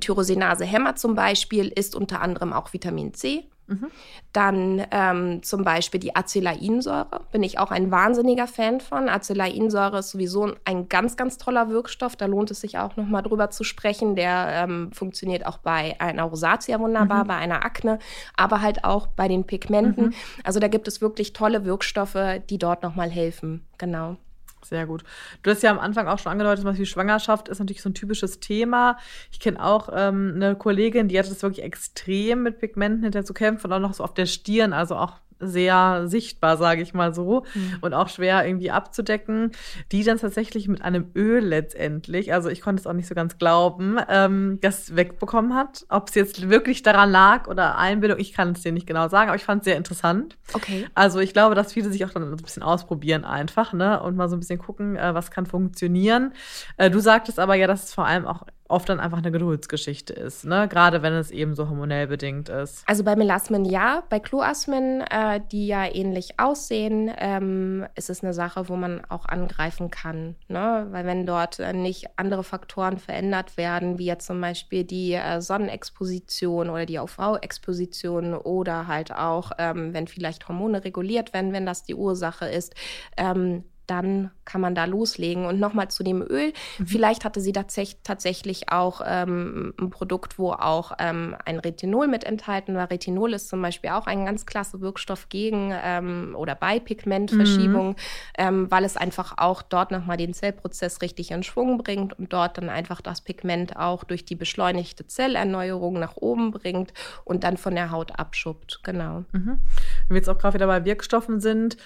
Tyrosinase-Hämmer 0.00 0.96
zum 0.96 1.14
Beispiel 1.14 1.68
ist 1.68 1.94
unter 1.94 2.20
anderem 2.20 2.52
auch 2.52 2.72
Vitamin 2.72 3.12
C. 3.14 3.48
Mhm. 3.66 3.90
Dann 4.32 4.86
ähm, 4.90 5.42
zum 5.42 5.64
Beispiel 5.64 6.00
die 6.00 6.14
Acelainsäure, 6.14 7.22
bin 7.32 7.42
ich 7.42 7.58
auch 7.58 7.70
ein 7.70 7.90
wahnsinniger 7.90 8.46
Fan 8.46 8.80
von. 8.80 9.08
Acelainsäure 9.08 9.98
ist 9.98 10.10
sowieso 10.10 10.52
ein 10.64 10.88
ganz, 10.88 11.16
ganz 11.16 11.38
toller 11.38 11.70
Wirkstoff. 11.70 12.16
Da 12.16 12.26
lohnt 12.26 12.50
es 12.50 12.60
sich 12.60 12.78
auch 12.78 12.96
nochmal 12.96 13.22
drüber 13.22 13.50
zu 13.50 13.64
sprechen. 13.64 14.16
Der 14.16 14.48
ähm, 14.64 14.92
funktioniert 14.92 15.46
auch 15.46 15.58
bei 15.58 15.98
einer 15.98 16.24
Rosatia 16.24 16.78
wunderbar, 16.78 17.24
mhm. 17.24 17.28
bei 17.28 17.36
einer 17.36 17.64
Akne, 17.64 17.98
aber 18.36 18.60
halt 18.60 18.84
auch 18.84 19.06
bei 19.06 19.28
den 19.28 19.44
Pigmenten. 19.44 20.06
Mhm. 20.06 20.14
Also 20.42 20.60
da 20.60 20.68
gibt 20.68 20.88
es 20.88 21.00
wirklich 21.00 21.32
tolle 21.32 21.64
Wirkstoffe, 21.64 22.18
die 22.50 22.58
dort 22.58 22.82
nochmal 22.82 23.10
helfen. 23.10 23.66
Genau. 23.78 24.16
Sehr 24.64 24.86
gut. 24.86 25.04
Du 25.42 25.50
hast 25.50 25.62
ja 25.62 25.70
am 25.70 25.78
Anfang 25.78 26.08
auch 26.08 26.18
schon 26.18 26.32
angedeutet, 26.32 26.60
zum 26.60 26.70
Beispiel 26.70 26.86
Schwangerschaft 26.86 27.48
ist 27.48 27.58
natürlich 27.58 27.82
so 27.82 27.90
ein 27.90 27.94
typisches 27.94 28.40
Thema. 28.40 28.98
Ich 29.30 29.40
kenne 29.40 29.62
auch 29.62 29.88
ähm, 29.92 30.32
eine 30.36 30.56
Kollegin, 30.56 31.08
die 31.08 31.18
hatte 31.18 31.28
das 31.28 31.42
wirklich 31.42 31.64
extrem 31.64 32.42
mit 32.42 32.58
Pigmenten 32.58 33.02
hinter 33.02 33.24
zu 33.24 33.34
kämpfen 33.34 33.66
und 33.66 33.72
auch 33.72 33.80
noch 33.80 33.94
so 33.94 34.04
auf 34.04 34.14
der 34.14 34.26
Stirn, 34.26 34.72
also 34.72 34.96
auch 34.96 35.20
sehr 35.40 36.04
sichtbar, 36.06 36.56
sage 36.56 36.82
ich 36.82 36.94
mal 36.94 37.14
so, 37.14 37.44
mhm. 37.54 37.78
und 37.80 37.94
auch 37.94 38.08
schwer 38.08 38.46
irgendwie 38.46 38.70
abzudecken, 38.70 39.52
die 39.92 40.04
dann 40.04 40.18
tatsächlich 40.18 40.68
mit 40.68 40.82
einem 40.82 41.10
Öl 41.14 41.44
letztendlich, 41.44 42.32
also 42.32 42.48
ich 42.48 42.60
konnte 42.60 42.80
es 42.80 42.86
auch 42.86 42.92
nicht 42.92 43.08
so 43.08 43.14
ganz 43.14 43.38
glauben, 43.38 43.98
ähm, 44.08 44.58
das 44.60 44.96
wegbekommen 44.96 45.54
hat. 45.54 45.84
Ob 45.88 46.08
es 46.08 46.14
jetzt 46.14 46.48
wirklich 46.48 46.82
daran 46.82 47.10
lag 47.10 47.48
oder 47.48 47.78
Einbildung, 47.78 48.18
ich 48.18 48.32
kann 48.32 48.52
es 48.52 48.62
dir 48.62 48.72
nicht 48.72 48.86
genau 48.86 49.08
sagen, 49.08 49.28
aber 49.28 49.36
ich 49.36 49.44
fand 49.44 49.62
es 49.62 49.64
sehr 49.64 49.76
interessant. 49.76 50.36
Okay. 50.52 50.86
Also 50.94 51.20
ich 51.20 51.32
glaube, 51.32 51.54
dass 51.54 51.72
viele 51.72 51.90
sich 51.90 52.04
auch 52.04 52.10
dann 52.10 52.24
so 52.24 52.36
ein 52.36 52.42
bisschen 52.42 52.62
ausprobieren 52.62 53.24
einfach, 53.24 53.72
ne, 53.72 54.02
und 54.02 54.16
mal 54.16 54.28
so 54.28 54.36
ein 54.36 54.40
bisschen 54.40 54.58
gucken, 54.58 54.96
äh, 54.96 55.14
was 55.14 55.30
kann 55.30 55.46
funktionieren. 55.46 56.32
Äh, 56.76 56.90
du 56.90 57.00
sagtest 57.00 57.38
aber 57.38 57.54
ja, 57.54 57.66
dass 57.66 57.84
es 57.84 57.94
vor 57.94 58.06
allem 58.06 58.26
auch 58.26 58.44
oft 58.68 58.88
dann 58.88 58.98
einfach 58.98 59.18
eine 59.18 59.30
Geduldsgeschichte 59.30 60.14
ist, 60.14 60.44
ne? 60.44 60.68
Gerade 60.68 61.02
wenn 61.02 61.12
es 61.12 61.30
eben 61.30 61.54
so 61.54 61.68
hormonell 61.68 62.06
bedingt 62.06 62.48
ist. 62.48 62.82
Also 62.86 63.04
bei 63.04 63.14
Melasmen 63.14 63.64
ja, 63.66 64.04
bei 64.08 64.20
Kloasmen, 64.20 65.02
äh, 65.02 65.40
die 65.52 65.66
ja 65.66 65.84
ähnlich 65.84 66.40
aussehen, 66.40 67.10
ähm, 67.18 67.86
ist 67.94 68.08
es 68.08 68.24
eine 68.24 68.32
Sache, 68.32 68.68
wo 68.68 68.76
man 68.76 69.04
auch 69.10 69.26
angreifen 69.26 69.90
kann, 69.90 70.36
ne? 70.48 70.86
Weil 70.90 71.04
wenn 71.04 71.26
dort 71.26 71.58
äh, 71.58 71.74
nicht 71.74 72.06
andere 72.16 72.42
Faktoren 72.42 72.98
verändert 72.98 73.58
werden, 73.58 73.98
wie 73.98 74.06
jetzt 74.06 74.26
zum 74.26 74.40
Beispiel 74.40 74.84
die 74.84 75.12
äh, 75.12 75.42
Sonnenexposition 75.42 76.70
oder 76.70 76.86
die 76.86 76.98
UV-Exposition 76.98 78.34
oder 78.34 78.86
halt 78.86 79.12
auch, 79.12 79.52
ähm, 79.58 79.92
wenn 79.92 80.06
vielleicht 80.06 80.48
Hormone 80.48 80.84
reguliert 80.84 81.34
werden, 81.34 81.52
wenn 81.52 81.66
das 81.66 81.84
die 81.84 81.94
Ursache 81.94 82.46
ist, 82.46 82.74
ähm, 83.18 83.64
dann 83.86 84.30
kann 84.44 84.60
man 84.60 84.74
da 84.74 84.84
loslegen. 84.84 85.46
Und 85.46 85.60
nochmal 85.60 85.88
zu 85.88 86.02
dem 86.02 86.22
Öl. 86.22 86.52
Mhm. 86.78 86.86
Vielleicht 86.86 87.24
hatte 87.24 87.40
sie 87.40 87.52
tatsächlich, 87.52 87.98
tatsächlich 88.02 88.70
auch 88.70 89.00
ähm, 89.04 89.74
ein 89.80 89.90
Produkt, 89.90 90.38
wo 90.38 90.52
auch 90.52 90.92
ähm, 90.98 91.36
ein 91.44 91.58
Retinol 91.58 92.08
mit 92.08 92.24
enthalten 92.24 92.74
war. 92.74 92.90
Retinol 92.90 93.32
ist 93.32 93.48
zum 93.48 93.60
Beispiel 93.62 93.90
auch 93.90 94.06
ein 94.06 94.26
ganz 94.26 94.46
klasse 94.46 94.80
Wirkstoff 94.80 95.28
gegen 95.28 95.72
ähm, 95.82 96.34
oder 96.36 96.54
bei 96.54 96.78
Pigmentverschiebung, 96.78 97.88
mhm. 97.88 97.96
Ähm, 98.36 98.70
weil 98.70 98.84
es 98.84 98.96
einfach 98.96 99.34
auch 99.38 99.62
dort 99.62 99.90
nochmal 99.90 100.16
den 100.16 100.34
Zellprozess 100.34 101.02
richtig 101.02 101.30
in 101.30 101.42
Schwung 101.42 101.78
bringt 101.78 102.18
und 102.18 102.32
dort 102.32 102.58
dann 102.58 102.68
einfach 102.68 103.00
das 103.00 103.20
Pigment 103.20 103.76
auch 103.76 104.04
durch 104.04 104.24
die 104.24 104.34
beschleunigte 104.34 105.06
Zellerneuerung 105.06 105.98
nach 105.98 106.16
oben 106.16 106.50
bringt 106.50 106.92
und 107.24 107.44
dann 107.44 107.56
von 107.56 107.74
der 107.74 107.90
Haut 107.90 108.18
abschuppt. 108.18 108.80
Genau. 108.82 109.24
Mhm. 109.32 109.60
Wenn 110.08 110.14
wir 110.14 110.16
jetzt 110.16 110.28
auch 110.28 110.38
gerade 110.38 110.54
wieder 110.54 110.66
bei 110.66 110.84
Wirkstoffen 110.84 111.40
sind, 111.40 111.76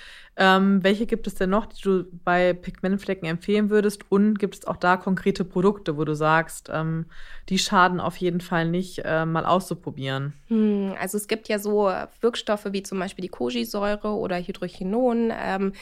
ähm, 0.41 0.85
welche 0.85 1.07
gibt 1.07 1.27
es 1.27 1.35
denn 1.35 1.51
noch, 1.51 1.67
die 1.67 1.83
du 1.83 2.05
bei 2.25 2.53
Pigmentflecken 2.53 3.29
empfehlen 3.29 3.71
würdest? 3.71 4.05
Und 4.09 4.39
gibt 4.39 4.55
es 4.55 4.67
auch 4.67 4.77
da 4.77 4.97
konkrete 4.97 5.45
Produkte, 5.45 5.97
wo 5.97 6.05
du 6.05 6.15
sagst, 6.15 6.71
ähm, 6.73 7.07
die 7.49 7.59
schaden 7.59 7.99
auf 7.99 8.17
jeden 8.17 8.41
Fall 8.41 8.69
nicht, 8.69 9.03
äh, 9.05 9.27
mal 9.27 9.45
auszuprobieren? 9.45 10.35
Hm, 10.47 10.95
also 11.01 11.17
es 11.17 11.27
gibt 11.27 11.49
ja 11.49 11.59
so 11.59 11.91
Wirkstoffe 12.21 12.67
wie 12.71 12.85
zum 12.85 13.01
Beispiel 13.01 13.23
die 13.23 13.29
Kojisäure 13.29 14.11
oder 14.11 14.39
Hydrochinon. 14.39 15.33
Ähm, 15.37 15.73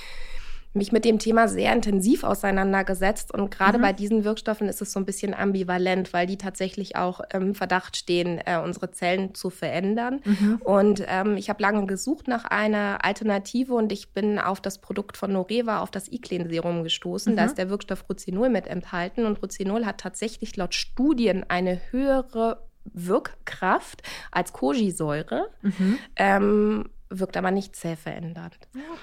mich 0.77 0.93
mit 0.93 1.05
dem 1.05 1.19
Thema 1.19 1.49
sehr 1.49 1.73
intensiv 1.73 2.23
auseinandergesetzt. 2.25 3.33
Und 3.33 3.51
gerade 3.51 3.79
mhm. 3.79 3.83
bei 3.83 3.93
diesen 3.93 4.25
Wirkstoffen 4.25 4.69
ist 4.69 4.83
es 4.83 4.93
so 4.93 5.01
ein 5.01 5.07
bisschen 5.07 5.35
ambivalent, 5.35 6.13
weil 6.13 6.27
die 6.27 6.39
tatsächlich 6.39 6.97
auch 6.97 7.21
im 7.33 7.55
Verdacht 7.55 7.97
stehen, 7.97 8.41
äh, 8.45 8.61
unsere 8.63 8.91
Zellen 8.91 9.35
zu 9.35 9.51
verändern. 9.51 10.21
Mhm. 10.25 10.61
Und 10.63 11.03
ähm, 11.09 11.37
ich 11.37 11.49
habe 11.49 11.63
lange 11.63 11.87
gesucht 11.87 12.29
nach 12.29 12.45
einer 12.45 13.05
Alternative 13.05 13.75
und 13.75 13.93
ich 13.93 14.13
bin 14.13 14.39
auf 14.39 14.61
das 14.61 14.79
Produkt 14.79 15.17
von 15.17 15.33
Noreva, 15.33 15.81
auf 15.81 15.91
das 15.91 16.11
Iclen-Serum 16.11 16.85
gestoßen. 16.85 17.33
Mhm. 17.33 17.37
Da 17.37 17.45
ist 17.45 17.59
der 17.59 17.71
Wirkstoff 17.71 18.05
Rucinol 18.09 18.49
mit 18.49 18.67
enthalten. 18.67 19.27
Und 19.27 19.43
Rucinol 19.43 19.87
hat 19.87 19.99
tatsächlich 19.99 20.57
laut 20.57 20.75
Studien 20.75 21.45
eine 21.49 21.81
höhere 21.91 22.67
Wirkkraft 22.93 24.03
als 24.31 24.53
Kojisäure. 24.53 25.49
Mhm. 25.63 25.99
Ähm, 26.17 26.85
wirkt 27.11 27.37
aber 27.37 27.51
nicht 27.51 27.77
zellverändernd. 27.77 28.57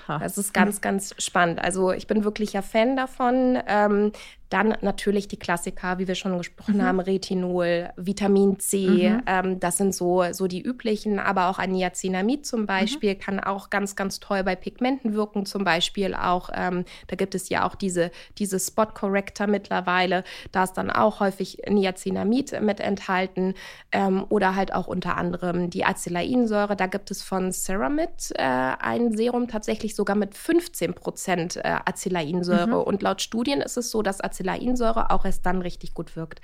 Das 0.07 0.37
ist 0.37 0.53
ganz, 0.53 0.81
ganz 0.81 1.15
spannend. 1.17 1.59
Also 1.59 1.91
ich 1.91 2.07
bin 2.07 2.23
wirklicher 2.23 2.61
Fan 2.61 2.95
davon. 2.95 3.59
Ähm, 3.67 4.11
dann 4.53 4.75
natürlich 4.81 5.27
die 5.27 5.39
Klassiker, 5.39 5.97
wie 5.97 6.07
wir 6.07 6.13
schon 6.13 6.37
gesprochen 6.37 6.77
mhm. 6.77 6.83
haben, 6.83 6.99
Retinol, 6.99 7.89
Vitamin 7.95 8.59
C, 8.59 9.09
mhm. 9.09 9.23
ähm, 9.25 9.59
das 9.59 9.77
sind 9.77 9.95
so, 9.95 10.23
so 10.31 10.45
die 10.45 10.61
üblichen, 10.61 11.17
aber 11.17 11.47
auch 11.47 11.57
ein 11.57 11.71
Niacinamid 11.71 12.45
zum 12.45 12.67
Beispiel 12.67 13.15
mhm. 13.15 13.19
kann 13.19 13.39
auch 13.39 13.71
ganz, 13.71 13.95
ganz 13.95 14.19
toll 14.19 14.43
bei 14.43 14.55
Pigmenten 14.55 15.15
wirken. 15.15 15.47
Zum 15.47 15.63
Beispiel 15.63 16.13
auch, 16.13 16.51
ähm, 16.53 16.85
da 17.07 17.15
gibt 17.15 17.33
es 17.33 17.49
ja 17.49 17.65
auch 17.67 17.73
diese, 17.73 18.11
diese 18.37 18.59
Spot 18.59 18.85
Corrector 18.85 19.47
mittlerweile, 19.47 20.23
da 20.51 20.65
ist 20.65 20.73
dann 20.73 20.91
auch 20.91 21.19
häufig 21.19 21.63
Niacinamid 21.67 22.61
mit 22.61 22.79
enthalten 22.79 23.55
ähm, 23.91 24.23
oder 24.29 24.55
halt 24.55 24.71
auch 24.71 24.85
unter 24.85 25.17
anderem 25.17 25.71
die 25.71 25.83
Acelainsäure. 25.83 26.75
Da 26.75 26.85
gibt 26.85 27.09
es 27.09 27.23
von 27.23 27.51
Ceramid 27.51 28.31
äh, 28.35 28.43
ein 28.43 29.17
Serum 29.17 29.47
tatsächlich 29.47 29.95
sogar 29.95 30.15
mit 30.15 30.35
15 30.35 30.93
Prozent 30.93 31.55
äh, 31.55 31.77
Acelainsäure. 31.85 32.67
Mhm. 32.67 32.73
Und 32.73 33.01
laut 33.01 33.23
Studien 33.23 33.59
ist 33.59 33.77
es 33.77 33.89
so, 33.89 34.03
dass 34.03 34.21
Acelainsäure 34.21 34.42
Acelainsäure 34.51 35.11
auch 35.11 35.25
erst 35.25 35.45
dann 35.45 35.61
richtig 35.61 35.93
gut 35.93 36.15
wirkt. 36.15 36.41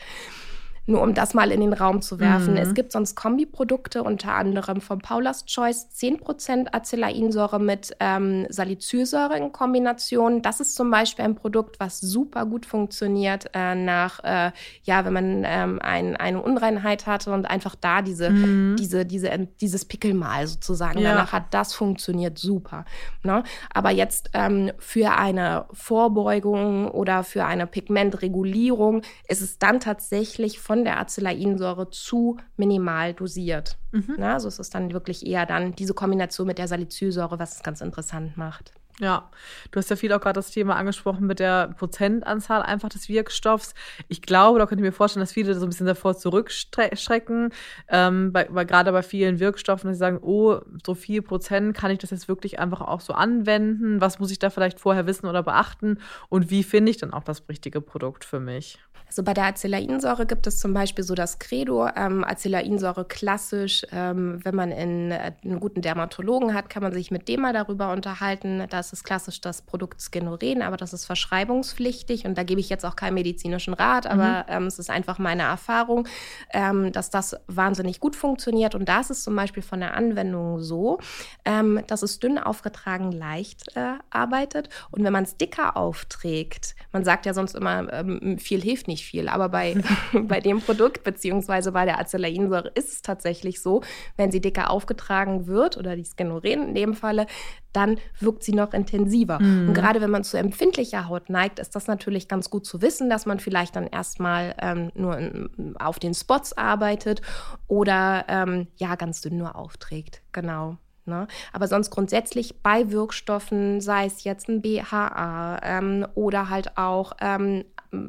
Nur 0.89 1.03
um 1.03 1.13
das 1.13 1.36
mal 1.36 1.51
in 1.51 1.62
den 1.62 1.74
Raum 1.74 2.01
zu 2.01 2.19
werfen. 2.19 2.53
Mhm. 2.53 2.60
Es 2.60 2.74
gibt 2.74 2.91
sonst 2.91 3.13
Kombiprodukte, 3.13 4.01
unter 4.01 4.34
anderem 4.34 4.81
von 4.81 4.98
Paula's 4.98 5.46
Choice, 5.46 5.88
10% 5.96 6.74
Acelainsäure 6.74 7.60
mit 7.60 7.96
ähm, 8.00 8.48
Salicylsäure 8.50 9.38
in 9.38 9.51
Kombination. 9.51 10.41
Das 10.41 10.60
ist 10.60 10.74
zum 10.74 10.89
Beispiel 10.89 11.25
ein 11.25 11.36
Produkt, 11.36 11.79
was 11.79 12.00
super 12.01 12.48
gut 12.48 12.65
funktioniert 12.65 13.51
äh, 13.53 13.75
nach, 13.75 14.24
äh, 14.24 14.51
ja, 14.81 15.05
wenn 15.05 15.13
man 15.13 15.43
ähm, 15.46 15.79
ein, 15.79 16.15
eine 16.15 16.41
Unreinheit 16.41 17.05
hatte 17.05 17.34
und 17.34 17.46
einfach 17.46 17.75
da 17.75 18.01
diese, 18.01 18.31
mhm. 18.31 18.75
diese, 18.79 19.05
diese, 19.05 19.29
dieses 19.62 19.86
Pickelmal 19.86 20.48
sozusagen. 20.48 20.98
Ja. 20.98 21.12
Danach 21.12 21.34
hat 21.34 21.53
das 21.53 21.75
funktioniert 21.75 22.39
super. 22.39 22.86
Ne? 23.22 23.43
Aber 23.72 23.91
jetzt 23.91 24.31
ähm, 24.34 24.72
für 24.79 25.12
eine 25.12 25.65
Vorbeugung 25.72 26.89
oder 26.89 27.24
für 27.24 27.46
eine 27.46 27.67
Pigmentregulierung 27.67 29.03
ist 29.27 29.41
es 29.41 29.60
dann 29.60 29.79
tatsächlich 29.79 30.60
von 30.60 30.79
von 30.80 30.86
der 30.86 30.98
Acelainsäure 30.98 31.90
zu 31.90 32.38
minimal 32.56 33.14
dosiert. 33.14 33.78
Mhm. 33.92 34.16
Na, 34.18 34.36
also 34.36 34.48
es 34.48 34.60
ist 34.60 34.74
dann 34.74 34.94
wirklich 34.94 35.26
eher 35.26 35.46
dann 35.46 35.76
diese 35.76 35.94
Kombination 35.94 36.48
mit 36.48 36.58
der 36.58 36.70
Salicylsäure, 36.70 37.38
was 37.38 37.58
es 37.58 37.64
ganz 37.64 37.82
interessant 37.82 38.38
macht. 38.38 38.72
Ja, 39.01 39.29
du 39.72 39.79
hast 39.79 39.89
ja 39.89 39.96
viel 39.96 40.12
auch 40.12 40.20
gerade 40.20 40.34
das 40.34 40.51
Thema 40.51 40.75
angesprochen 40.75 41.25
mit 41.25 41.39
der 41.39 41.70
Prozentanzahl 41.70 42.62
einfach 42.62 42.89
des 42.89 43.08
Wirkstoffs. 43.08 43.74
Ich 44.10 44.22
glaube, 44.22 44.60
da 44.60 44.65
könnte 44.65 44.84
ich 44.84 44.89
mir 44.89 44.96
vorstellen, 44.96 45.22
dass 45.22 45.32
viele 45.32 45.56
so 45.56 45.65
ein 45.65 45.70
bisschen 45.70 45.86
davor 45.86 46.18
zurückschrecken, 46.18 47.53
ähm, 47.88 48.34
bei, 48.34 48.46
bei, 48.46 48.65
gerade 48.65 48.91
bei 48.91 49.01
vielen 49.01 49.39
Wirkstoffen, 49.39 49.88
dass 49.88 49.98
sie 49.98 50.00
sagen, 50.00 50.20
oh, 50.22 50.60
so 50.86 50.96
viel 50.96 51.22
Prozent, 51.22 51.77
kann 51.77 51.91
ich 51.91 52.00
das 52.00 52.10
jetzt 52.10 52.27
wirklich 52.27 52.60
einfach 52.60 52.82
auch 52.82 53.00
so 53.00 53.13
anwenden? 53.13 54.01
Was 54.01 54.20
muss 54.20 54.32
ich 54.32 54.39
da 54.39 54.50
vielleicht 54.50 54.82
vorher 54.82 55.08
wissen 55.08 55.27
oder 55.27 55.44
beachten? 55.44 56.00
Und 56.27 56.50
wie 56.50 56.63
finde 56.63 56.91
ich 56.91 56.98
dann 56.98 57.13
auch 57.13 57.24
das 57.24 57.48
richtige 57.48 57.79
Produkt 57.79 58.25
für 58.25 58.41
mich? 58.41 58.79
Also 59.10 59.24
bei 59.24 59.34
der 59.34 59.46
Acelainsäure 59.46 60.27
gibt 60.27 60.46
es 60.46 60.60
zum 60.60 60.72
Beispiel 60.72 61.03
so 61.03 61.15
das 61.15 61.39
Credo, 61.39 61.88
ähm, 61.96 62.24
Acelainsäure 62.24 63.06
klassisch, 63.06 63.84
ähm, 63.91 64.39
wenn 64.44 64.53
man 64.53 64.72
in, 64.72 65.10
äh, 65.10 65.32
einen 65.44 65.60
guten 65.60 65.82
Dermatologen 65.82 66.53
hat, 66.53 66.70
kann 66.70 66.84
man 66.84 66.94
sich 66.94 67.10
mit 67.10 67.27
dem 67.27 67.41
mal 67.41 67.51
darüber 67.51 67.91
unterhalten. 67.91 68.68
Das 68.89 69.00
ist 69.00 69.03
klassisch 69.03 69.39
das 69.39 69.62
Produkt 69.62 70.01
Skenoren, 70.01 70.63
aber 70.63 70.75
das 70.75 70.93
ist 70.93 71.05
verschreibungspflichtig 71.05 72.25
und 72.25 72.38
da 72.38 72.43
gebe 72.43 72.60
ich 72.60 72.69
jetzt 72.69 72.86
auch 72.86 72.96
keinen 72.96 73.13
medizinischen 73.13 73.75
Rat, 73.75 74.08
aber 74.08 74.46
mhm. 74.48 74.55
ähm, 74.55 74.63
es 74.65 74.79
ist 74.79 74.89
einfach 74.89 75.19
meine 75.19 75.43
Erfahrung, 75.43 76.08
ähm, 76.53 76.91
dass 76.91 77.12
das 77.12 77.36
wahnsinnig 77.48 78.00
gut 78.00 78.15
funktioniert 78.15 78.74
und 78.74 78.89
da 78.89 79.01
ist 79.01 79.12
es 79.12 79.24
zum 79.24 79.36
Beispiel 79.36 79.62
von 79.62 79.79
der 79.79 79.93
Anwendung 79.93 80.60
so, 80.60 80.98
ähm, 81.46 81.84
dass 81.86 82.01
es 82.01 82.19
dünn 82.19 82.39
aufgetragen 82.39 83.12
leicht 83.12 83.75
äh, 83.75 83.93
arbeitet 84.10 84.69
und 84.89 85.03
wenn 85.03 85.13
man 85.13 85.24
es 85.24 85.38
dicker 85.38 85.77
aufträgt, 85.77 86.75
man 86.91 87.05
sagt 87.05 87.27
ja 87.27 87.36
sonst 87.36 87.55
immer, 87.55 87.93
ähm, 87.93 88.39
viel 88.39 88.62
hilft 88.62 88.88
nicht 88.88 89.05
viel. 89.05 89.29
Aber 89.29 89.50
bei, 89.50 89.75
bei 90.13 90.39
dem 90.39 90.62
Produkt, 90.62 91.03
beziehungsweise 91.03 91.72
bei 91.72 91.86
der 91.86 92.00
Acelainsäure, 92.00 92.72
ist 92.75 92.91
es 92.91 93.01
tatsächlich 93.01 93.62
so, 93.62 93.81
wenn 94.17 94.31
sie 94.31 94.41
dicker 94.41 94.72
aufgetragen 94.72 95.48
wird, 95.48 95.77
oder 95.77 95.96
die 95.96 96.05
Skenoren 96.05 96.69
in 96.69 96.75
dem 96.75 96.93
Falle, 96.96 97.27
dann 97.74 98.00
wirkt 98.19 98.43
sie 98.43 98.53
noch 98.53 98.74
intensiver. 98.80 99.40
Mhm. 99.40 99.70
Und 99.70 99.74
gerade 99.74 100.02
wenn 100.02 100.12
man 100.12 100.24
zu 100.24 100.38
empfindlicher 100.38 101.08
Haut 101.08 101.30
neigt, 101.30 101.60
ist 101.60 101.76
das 101.76 101.88
natürlich 101.88 102.28
ganz 102.28 102.50
gut 102.50 102.66
zu 102.66 102.82
wissen, 102.82 103.10
dass 103.10 103.26
man 103.26 103.40
vielleicht 103.40 103.76
dann 103.76 103.88
erstmal 103.88 104.56
ähm, 104.62 104.92
nur 104.96 105.18
in, 105.18 105.76
auf 105.80 106.00
den 106.00 106.14
Spots 106.14 106.58
arbeitet 106.58 107.22
oder 107.68 108.26
ähm, 108.28 108.68
ja 108.78 108.96
ganz 108.96 109.22
dünn 109.22 109.38
nur 109.38 109.56
aufträgt. 109.56 110.22
Genau. 110.32 110.78
Ne? 111.06 111.28
Aber 111.52 111.68
sonst 111.68 111.90
grundsätzlich 111.90 112.62
bei 112.62 112.92
Wirkstoffen, 112.92 113.82
sei 113.82 114.06
es 114.06 114.24
jetzt 114.24 114.48
ein 114.48 114.62
BHA 114.62 115.60
ähm, 115.64 116.08
oder 116.16 116.50
halt 116.50 116.78
auch 116.78 117.14
ähm, 117.20 117.66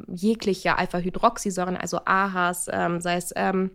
jegliche 0.07 0.77
Alpha-Hydroxysäuren, 0.77 1.75
also 1.75 1.99
AHAs, 2.05 2.67
ähm, 2.71 3.01
sei 3.01 3.15
es 3.15 3.33
ähm, 3.35 3.71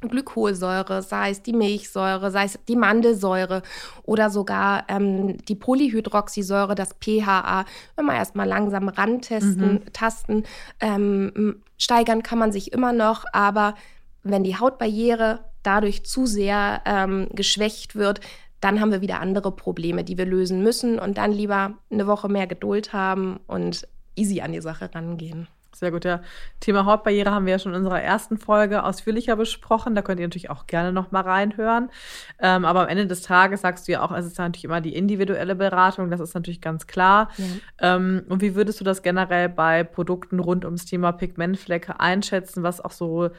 Glykolsäure, 0.00 1.02
sei 1.02 1.30
es 1.30 1.42
die 1.42 1.52
Milchsäure, 1.52 2.30
sei 2.30 2.44
es 2.44 2.58
die 2.68 2.76
Mandelsäure 2.76 3.62
oder 4.04 4.30
sogar 4.30 4.84
ähm, 4.88 5.36
die 5.38 5.54
Polyhydroxysäure, 5.54 6.74
das 6.74 6.94
PHA, 7.00 7.64
wenn 7.96 8.04
man 8.04 8.16
erstmal 8.16 8.46
langsam 8.46 8.88
rantesten, 8.88 9.72
mhm. 9.72 9.92
tasten, 9.92 10.44
ähm, 10.80 11.62
steigern 11.76 12.22
kann 12.22 12.38
man 12.38 12.52
sich 12.52 12.72
immer 12.72 12.92
noch, 12.92 13.24
aber 13.32 13.74
wenn 14.22 14.44
die 14.44 14.56
Hautbarriere 14.56 15.40
dadurch 15.62 16.04
zu 16.04 16.26
sehr 16.26 16.82
ähm, 16.84 17.28
geschwächt 17.32 17.96
wird, 17.96 18.20
dann 18.60 18.80
haben 18.80 18.90
wir 18.90 19.00
wieder 19.00 19.20
andere 19.20 19.52
Probleme, 19.52 20.04
die 20.04 20.18
wir 20.18 20.26
lösen 20.26 20.62
müssen 20.62 20.98
und 20.98 21.18
dann 21.18 21.32
lieber 21.32 21.74
eine 21.90 22.06
Woche 22.06 22.28
mehr 22.28 22.46
Geduld 22.46 22.92
haben 22.92 23.40
und 23.46 23.86
easy 24.16 24.40
an 24.40 24.52
die 24.52 24.60
Sache 24.60 24.90
rangehen. 24.92 25.48
Sehr 25.78 25.92
gut, 25.92 26.04
ja. 26.04 26.22
Thema 26.58 26.86
Hautbarriere 26.86 27.30
haben 27.30 27.46
wir 27.46 27.52
ja 27.52 27.58
schon 27.60 27.72
in 27.72 27.78
unserer 27.78 28.02
ersten 28.02 28.36
Folge 28.36 28.82
ausführlicher 28.82 29.36
besprochen. 29.36 29.94
Da 29.94 30.02
könnt 30.02 30.18
ihr 30.18 30.26
natürlich 30.26 30.50
auch 30.50 30.66
gerne 30.66 30.92
noch 30.92 31.12
mal 31.12 31.20
reinhören. 31.20 31.90
Ähm, 32.40 32.64
aber 32.64 32.82
am 32.82 32.88
Ende 32.88 33.06
des 33.06 33.22
Tages 33.22 33.60
sagst 33.60 33.86
du 33.86 33.92
ja 33.92 34.02
auch, 34.02 34.10
es 34.10 34.26
ist 34.26 34.38
natürlich 34.38 34.64
immer 34.64 34.80
die 34.80 34.96
individuelle 34.96 35.54
Beratung. 35.54 36.10
Das 36.10 36.18
ist 36.18 36.34
natürlich 36.34 36.60
ganz 36.60 36.88
klar. 36.88 37.30
Ja. 37.36 37.94
Ähm, 37.94 38.24
und 38.28 38.42
wie 38.42 38.56
würdest 38.56 38.80
du 38.80 38.84
das 38.84 39.02
generell 39.02 39.48
bei 39.48 39.84
Produkten 39.84 40.40
rund 40.40 40.64
ums 40.64 40.84
Thema 40.84 41.12
Pigmentflecke 41.12 42.00
einschätzen, 42.00 42.64
was 42.64 42.80
auch 42.80 42.90
so 42.90 43.30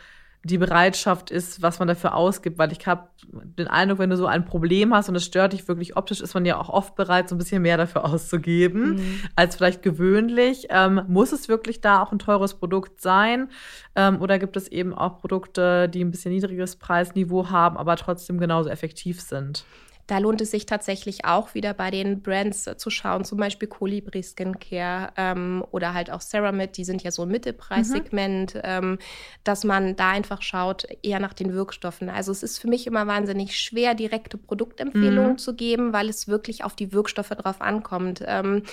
die 0.43 0.57
Bereitschaft 0.57 1.31
ist, 1.31 1.61
was 1.61 1.79
man 1.79 1.87
dafür 1.87 2.15
ausgibt. 2.15 2.57
Weil 2.57 2.71
ich 2.71 2.87
habe 2.87 3.09
den 3.27 3.67
Eindruck, 3.67 3.99
wenn 3.99 4.09
du 4.09 4.15
so 4.15 4.25
ein 4.25 4.45
Problem 4.45 4.93
hast 4.93 5.09
und 5.09 5.15
es 5.15 5.25
stört 5.25 5.53
dich 5.53 5.67
wirklich 5.67 5.97
optisch, 5.97 6.21
ist 6.21 6.33
man 6.33 6.45
ja 6.45 6.57
auch 6.57 6.69
oft 6.69 6.95
bereit, 6.95 7.27
so 7.27 7.35
ein 7.35 7.37
bisschen 7.37 7.61
mehr 7.61 7.77
dafür 7.77 8.05
auszugeben, 8.05 8.95
mhm. 8.95 9.21
als 9.35 9.57
vielleicht 9.57 9.81
gewöhnlich. 9.81 10.67
Ähm, 10.69 11.01
muss 11.07 11.33
es 11.33 11.49
wirklich 11.49 11.81
da 11.81 12.01
auch 12.01 12.11
ein 12.11 12.19
teures 12.19 12.53
Produkt 12.53 13.01
sein? 13.01 13.49
Ähm, 13.95 14.21
oder 14.21 14.39
gibt 14.39 14.55
es 14.55 14.67
eben 14.69 14.93
auch 14.93 15.19
Produkte, 15.19 15.89
die 15.89 16.03
ein 16.03 16.11
bisschen 16.11 16.31
niedriges 16.31 16.77
Preisniveau 16.77 17.49
haben, 17.49 17.77
aber 17.77 17.95
trotzdem 17.97 18.39
genauso 18.39 18.69
effektiv 18.69 19.21
sind? 19.21 19.65
Da 20.09 20.17
lohnt 20.17 20.41
es 20.41 20.49
sich 20.49 20.65
tatsächlich 20.65 21.23
auch 21.23 21.53
wieder 21.53 21.75
bei 21.75 21.91
den 21.91 22.23
Brands 22.23 22.67
zu 22.77 22.89
schauen, 22.89 23.25
zum 23.25 23.37
Beispiel 23.37 23.67
Colibri 23.67 24.23
Skincare 24.23 25.13
ähm, 25.15 25.63
oder 25.69 25.93
halt 25.93 26.09
auch 26.09 26.19
Ceramid, 26.19 26.77
die 26.77 26.83
sind 26.83 27.03
ja 27.03 27.11
so 27.11 27.21
ein 27.21 27.27
Mittelpreissegment, 27.29 28.55
mhm. 28.55 28.61
ähm, 28.63 28.99
dass 29.43 29.63
man 29.63 29.95
da 29.95 30.09
einfach 30.09 30.41
schaut, 30.41 30.87
eher 31.03 31.19
nach 31.19 31.33
den 31.33 31.53
Wirkstoffen. 31.53 32.09
Also 32.09 32.31
es 32.31 32.41
ist 32.41 32.57
für 32.57 32.67
mich 32.67 32.87
immer 32.87 33.05
wahnsinnig 33.05 33.55
schwer, 33.59 33.93
direkte 33.93 34.39
Produktempfehlungen 34.39 35.33
mhm. 35.33 35.37
zu 35.37 35.55
geben, 35.55 35.93
weil 35.93 36.09
es 36.09 36.27
wirklich 36.27 36.63
auf 36.63 36.75
die 36.75 36.91
Wirkstoffe 36.91 37.29
drauf 37.29 37.61
ankommt. 37.61 38.23
Ähm, 38.25 38.63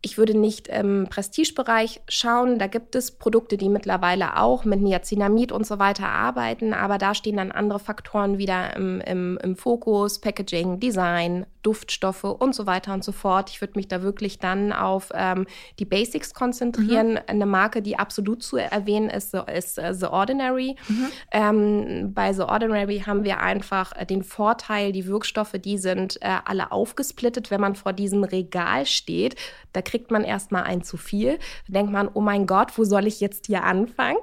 ich 0.00 0.16
würde 0.16 0.38
nicht 0.38 0.68
im 0.68 1.08
Prestigebereich 1.10 2.00
schauen. 2.08 2.58
Da 2.58 2.68
gibt 2.68 2.94
es 2.94 3.10
Produkte, 3.10 3.56
die 3.56 3.68
mittlerweile 3.68 4.36
auch 4.38 4.64
mit 4.64 4.80
Niacinamid 4.80 5.50
und 5.50 5.66
so 5.66 5.80
weiter 5.80 6.08
arbeiten, 6.08 6.72
aber 6.72 6.98
da 6.98 7.14
stehen 7.14 7.36
dann 7.36 7.50
andere 7.50 7.80
Faktoren 7.80 8.38
wieder 8.38 8.76
im, 8.76 9.00
im, 9.00 9.38
im 9.42 9.56
Fokus, 9.56 10.20
Packaging, 10.20 10.78
Design, 10.78 11.46
Duftstoffe 11.62 12.24
und 12.24 12.54
so 12.54 12.66
weiter 12.66 12.94
und 12.94 13.02
so 13.02 13.12
fort. 13.12 13.50
Ich 13.50 13.60
würde 13.60 13.74
mich 13.76 13.88
da 13.88 14.02
wirklich 14.02 14.38
dann 14.38 14.72
auf 14.72 15.10
ähm, 15.12 15.46
die 15.78 15.84
Basics 15.84 16.32
konzentrieren. 16.32 17.12
Mhm. 17.12 17.18
Eine 17.26 17.46
Marke, 17.46 17.82
die 17.82 17.98
absolut 17.98 18.42
zu 18.42 18.56
erwähnen 18.56 19.10
ist, 19.10 19.34
ist 19.34 19.78
uh, 19.78 19.92
The 19.92 20.06
Ordinary. 20.06 20.76
Mhm. 20.88 21.06
Ähm, 21.32 22.14
bei 22.14 22.32
The 22.32 22.42
Ordinary 22.42 23.00
haben 23.04 23.24
wir 23.24 23.40
einfach 23.40 23.92
äh, 23.96 24.06
den 24.06 24.22
Vorteil, 24.22 24.92
die 24.92 25.06
Wirkstoffe, 25.06 25.56
die 25.62 25.76
sind 25.76 26.22
äh, 26.22 26.38
alle 26.44 26.70
aufgesplittet, 26.70 27.50
wenn 27.50 27.60
man 27.60 27.74
vor 27.74 27.92
diesem 27.92 28.22
Regal 28.24 28.86
steht. 28.86 29.34
Da 29.72 29.82
kriegt 29.88 30.10
man 30.10 30.22
erstmal 30.22 30.64
ein 30.64 30.82
zu 30.82 30.98
viel. 30.98 31.38
Da 31.66 31.72
denkt 31.78 31.90
man, 31.90 32.10
oh 32.12 32.20
mein 32.20 32.46
Gott, 32.46 32.76
wo 32.76 32.84
soll 32.84 33.06
ich 33.06 33.20
jetzt 33.20 33.46
hier 33.46 33.64
anfangen? 33.64 34.18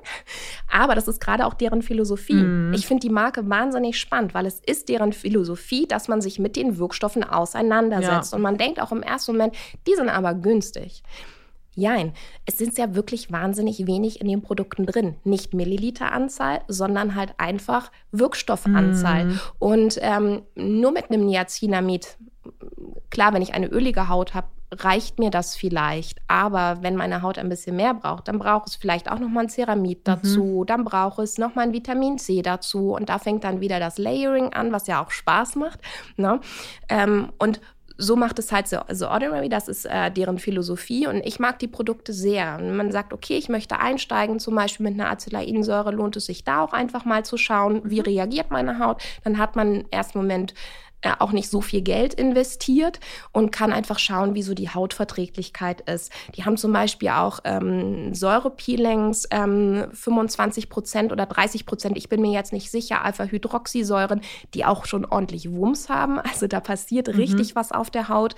Aber 0.72 0.94
das 0.94 1.08
ist 1.08 1.20
gerade 1.20 1.46
auch 1.46 1.56
deren 1.56 1.82
Philosophie. 1.82 2.36
Mhm. 2.36 2.72
Ich 2.74 2.86
finde 2.86 3.02
die 3.02 3.14
Marke 3.14 3.50
wahnsinnig 3.50 4.00
spannend, 4.00 4.36
weil 4.36 4.46
es 4.46 4.60
ist 4.60 4.90
deren 4.90 5.12
Philosophie, 5.12 5.88
dass 5.88 6.08
man 6.08 6.22
sich 6.22 6.38
mit 6.38 6.56
den 6.56 6.78
Wirkstoffen 6.78 7.24
auseinandersetzt. 7.24 8.32
Ja. 8.32 8.36
Und 8.36 8.44
man 8.44 8.58
denkt 8.58 8.80
auch 8.80 8.92
im 8.92 9.02
ersten 9.02 9.32
Moment, 9.32 9.56
die 9.88 9.96
sind 9.96 10.10
aber 10.10 10.36
günstig. 10.36 11.02
Jein, 11.74 12.14
es 12.46 12.58
sind 12.58 12.78
ja 12.78 12.96
wirklich 12.96 13.32
wahnsinnig 13.32 13.86
wenig 13.86 14.22
in 14.22 14.28
den 14.28 14.42
Produkten 14.42 14.86
drin. 14.86 15.16
Nicht 15.26 15.54
Milliliteranzahl, 15.54 16.62
sondern 16.68 17.16
halt 17.16 17.34
einfach 17.38 17.92
Wirkstoffanzahl. 18.12 19.26
Mm. 19.26 19.40
Und 19.60 20.00
ähm, 20.02 20.44
nur 20.56 20.92
mit 20.92 21.10
einem 21.10 21.26
Niacinamid, 21.26 22.18
klar, 23.10 23.34
wenn 23.34 23.42
ich 23.42 23.54
eine 23.54 23.68
ölige 23.68 24.08
Haut 24.08 24.34
habe, 24.34 24.48
reicht 24.84 25.20
mir 25.20 25.30
das 25.30 25.56
vielleicht. 25.56 26.20
Aber 26.28 26.78
wenn 26.82 26.96
meine 26.96 27.22
Haut 27.22 27.38
ein 27.38 27.50
bisschen 27.50 27.76
mehr 27.76 27.94
braucht, 27.94 28.28
dann 28.28 28.40
braucht 28.40 28.70
es 28.70 28.76
vielleicht 28.76 29.12
auch 29.12 29.20
nochmal 29.20 29.46
ein 29.46 29.50
Ceramid 29.50 30.00
mhm. 30.00 30.04
dazu, 30.04 30.44
mhm. 30.44 30.66
dann 30.66 30.84
braucht 30.84 31.20
es 31.20 31.38
nochmal 31.38 31.68
ein 31.68 31.74
Vitamin 31.74 32.18
C 32.18 32.42
dazu 32.42 32.96
und 32.96 33.10
da 33.10 33.20
fängt 33.20 33.44
dann 33.44 33.62
wieder 33.62 33.80
das 33.80 33.98
Layering 33.98 34.54
an, 34.54 34.72
was 34.72 34.88
ja 34.88 35.04
auch 35.04 35.12
Spaß 35.12 35.56
macht. 35.56 35.80
Ne? 36.18 36.40
Ähm, 36.90 37.32
und 37.38 37.60
so 37.98 38.16
macht 38.16 38.40
es 38.40 38.52
halt 38.52 38.68
so, 38.68 38.80
so 38.92 39.08
Ordinary, 39.08 39.50
das 39.50 39.68
ist 39.68 39.86
äh, 39.86 40.12
deren 40.12 40.38
Philosophie 40.38 41.08
und 41.08 41.26
ich 41.26 41.40
mag 41.40 41.60
die 41.60 41.68
Produkte 41.68 42.14
sehr. 42.14 42.56
Und 42.56 42.68
wenn 42.68 42.76
man 42.76 42.92
sagt, 42.92 43.14
okay, 43.14 43.38
ich 43.38 43.50
möchte 43.50 43.80
einsteigen, 43.80 44.40
zum 44.40 44.56
Beispiel 44.56 44.84
mit 44.86 45.00
einer 45.00 45.10
Acetylsalicylsäure, 45.10 45.92
lohnt 45.92 46.16
es 46.18 46.26
sich 46.26 46.44
da 46.44 46.62
auch 46.62 46.74
einfach 46.74 47.06
mal 47.06 47.24
zu 47.24 47.38
schauen, 47.38 47.82
wie 47.86 48.00
mhm. 48.00 48.06
reagiert 48.06 48.52
meine 48.52 48.80
Haut. 48.80 49.02
Dann 49.24 49.38
hat 49.38 49.56
man 49.56 49.76
im 49.76 49.86
ersten 49.92 50.18
Moment 50.18 50.54
auch 51.20 51.32
nicht 51.32 51.50
so 51.50 51.62
viel 51.62 51.82
Geld 51.82 52.14
investiert 52.14 53.00
und 53.32 53.52
kann 53.52 53.72
einfach 53.72 54.00
schauen, 54.00 54.36
wie 54.36 54.44
so 54.44 54.54
die 54.54 54.70
Hautverträglichkeit 54.70 55.82
ist. 55.82 56.12
Die 56.36 56.46
haben 56.46 56.58
zum 56.58 56.74
Beispiel 56.74 57.10
auch 57.10 57.40
ähm, 57.44 58.14
Säurepeelings, 58.14 59.28
ähm, 59.32 59.88
25 59.92 60.70
Prozent 60.70 61.12
oder 61.12 61.26
30 61.26 61.66
Prozent, 61.66 61.98
ich 61.98 62.10
bin 62.10 62.22
mir 62.22 62.32
jetzt 62.32 62.54
nicht 62.54 62.72
sicher, 62.72 63.04
Alpha-Hydroxysäuren, 63.04 64.22
die 64.54 64.66
auch 64.66 64.86
schon 64.86 65.06
ordentlich 65.06 65.52
Wumms 65.52 65.90
haben. 65.90 66.20
Also 66.36 66.48
da 66.48 66.60
passiert 66.60 67.08
mhm. 67.08 67.16
richtig 67.16 67.56
was 67.56 67.72
auf 67.72 67.90
der 67.90 68.10
Haut. 68.10 68.36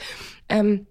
Ähm, 0.50 0.86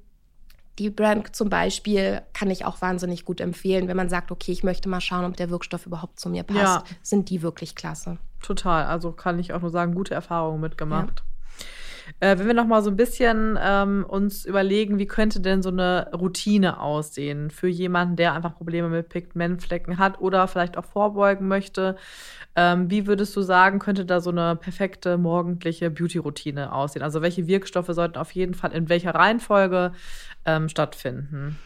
die 0.79 0.91
Brand 0.91 1.35
zum 1.35 1.49
Beispiel 1.49 2.23
kann 2.35 2.51
ich 2.51 2.65
auch 2.65 2.83
wahnsinnig 2.83 3.25
gut 3.25 3.41
empfehlen, 3.41 3.89
wenn 3.89 3.97
man 3.97 4.11
sagt, 4.11 4.31
okay, 4.31 4.53
ich 4.53 4.62
möchte 4.62 4.89
mal 4.89 5.01
schauen, 5.01 5.25
ob 5.25 5.37
der 5.37 5.51
Wirkstoff 5.51 5.87
überhaupt 5.87 6.21
zu 6.21 6.29
mir 6.29 6.43
passt. 6.43 6.87
Ja. 6.89 6.97
Sind 7.03 7.31
die 7.31 7.43
wirklich 7.43 7.75
klasse. 7.75 8.19
Total. 8.43 8.85
Also 8.85 9.12
kann 9.12 9.39
ich 9.39 9.53
auch 9.53 9.62
nur 9.62 9.71
sagen, 9.71 9.95
gute 9.95 10.15
Erfahrungen 10.15 10.61
mitgemacht. 10.61 11.21
Ja. 11.21 11.36
Äh, 12.21 12.38
wenn 12.38 12.47
wir 12.47 12.55
noch 12.55 12.66
mal 12.66 12.83
so 12.83 12.90
ein 12.90 12.97
bisschen 12.97 13.59
ähm, 13.61 14.05
uns 14.09 14.45
überlegen, 14.45 14.99
wie 14.99 15.07
könnte 15.07 15.40
denn 15.40 15.62
so 15.62 15.71
eine 15.71 16.11
Routine 16.14 16.81
aussehen 16.81 17.51
für 17.51 17.69
jemanden, 17.69 18.16
der 18.16 18.33
einfach 18.33 18.57
Probleme 18.57 18.88
mit 18.88 19.09
Pigmentflecken 19.09 19.99
hat 19.99 20.21
oder 20.21 20.47
vielleicht 20.49 20.79
auch 20.79 20.85
vorbeugen 20.85 21.49
möchte. 21.49 21.97
Ähm, 22.55 22.90
wie 22.90 23.07
würdest 23.07 23.37
du 23.37 23.42
sagen, 23.42 23.79
könnte 23.79 24.07
da 24.07 24.21
so 24.21 24.31
eine 24.31 24.57
perfekte 24.57 25.19
morgendliche 25.19 25.90
Beauty-Routine 25.90 26.73
aussehen? 26.73 27.03
Also 27.03 27.21
welche 27.21 27.47
Wirkstoffe 27.47 27.90
sollten 27.90 28.16
auf 28.16 28.33
jeden 28.33 28.55
Fall 28.55 28.73
in 28.73 28.88
welcher 28.88 29.14
Reihenfolge 29.14 29.92
ähm, 30.47 30.69
stattfinden? 30.69 31.59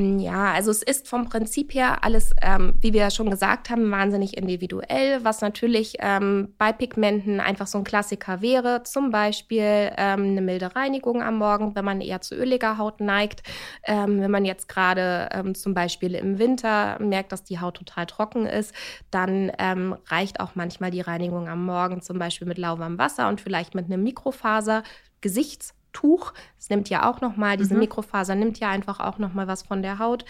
Ja, 0.00 0.52
also 0.52 0.70
es 0.70 0.84
ist 0.84 1.08
vom 1.08 1.28
Prinzip 1.28 1.74
her 1.74 2.04
alles, 2.04 2.32
ähm, 2.40 2.74
wie 2.80 2.92
wir 2.92 3.00
ja 3.00 3.10
schon 3.10 3.30
gesagt 3.30 3.68
haben, 3.68 3.90
wahnsinnig 3.90 4.36
individuell, 4.36 5.24
was 5.24 5.40
natürlich 5.40 5.94
ähm, 5.98 6.54
bei 6.56 6.72
Pigmenten 6.72 7.40
einfach 7.40 7.66
so 7.66 7.78
ein 7.78 7.84
Klassiker 7.84 8.40
wäre. 8.40 8.84
Zum 8.84 9.10
Beispiel 9.10 9.90
ähm, 9.96 10.22
eine 10.22 10.40
milde 10.40 10.76
Reinigung 10.76 11.20
am 11.20 11.38
Morgen, 11.38 11.74
wenn 11.74 11.84
man 11.84 12.00
eher 12.00 12.20
zu 12.20 12.36
öliger 12.36 12.78
Haut 12.78 13.00
neigt. 13.00 13.42
Ähm, 13.82 14.20
wenn 14.20 14.30
man 14.30 14.44
jetzt 14.44 14.68
gerade 14.68 15.30
ähm, 15.32 15.56
zum 15.56 15.74
Beispiel 15.74 16.14
im 16.14 16.38
Winter 16.38 16.96
merkt, 17.00 17.32
dass 17.32 17.42
die 17.42 17.58
Haut 17.58 17.78
total 17.78 18.06
trocken 18.06 18.46
ist, 18.46 18.72
dann 19.10 19.50
ähm, 19.58 19.96
reicht 20.06 20.38
auch 20.38 20.54
manchmal 20.54 20.92
die 20.92 21.00
Reinigung 21.00 21.48
am 21.48 21.66
Morgen 21.66 22.02
zum 22.02 22.20
Beispiel 22.20 22.46
mit 22.46 22.58
lauwarmem 22.58 22.98
Wasser 22.98 23.28
und 23.28 23.40
vielleicht 23.40 23.74
mit 23.74 23.86
einem 23.86 24.04
Mikrofaser. 24.04 24.84
Gesichts 25.20 25.74
Tuch. 25.98 26.32
Es 26.58 26.70
nimmt 26.70 26.88
ja 26.88 27.10
auch 27.10 27.20
noch 27.20 27.36
mal, 27.36 27.56
diese 27.56 27.74
mhm. 27.74 27.80
Mikrofaser 27.80 28.36
nimmt 28.36 28.60
ja 28.60 28.70
einfach 28.70 29.00
auch 29.00 29.18
noch 29.18 29.34
mal 29.34 29.48
was 29.48 29.62
von 29.62 29.82
der 29.82 29.98
Haut. 29.98 30.24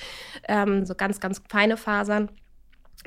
Ähm, 0.48 0.86
so 0.86 0.94
ganz, 0.94 1.20
ganz 1.20 1.42
feine 1.48 1.76
Fasern. 1.76 2.30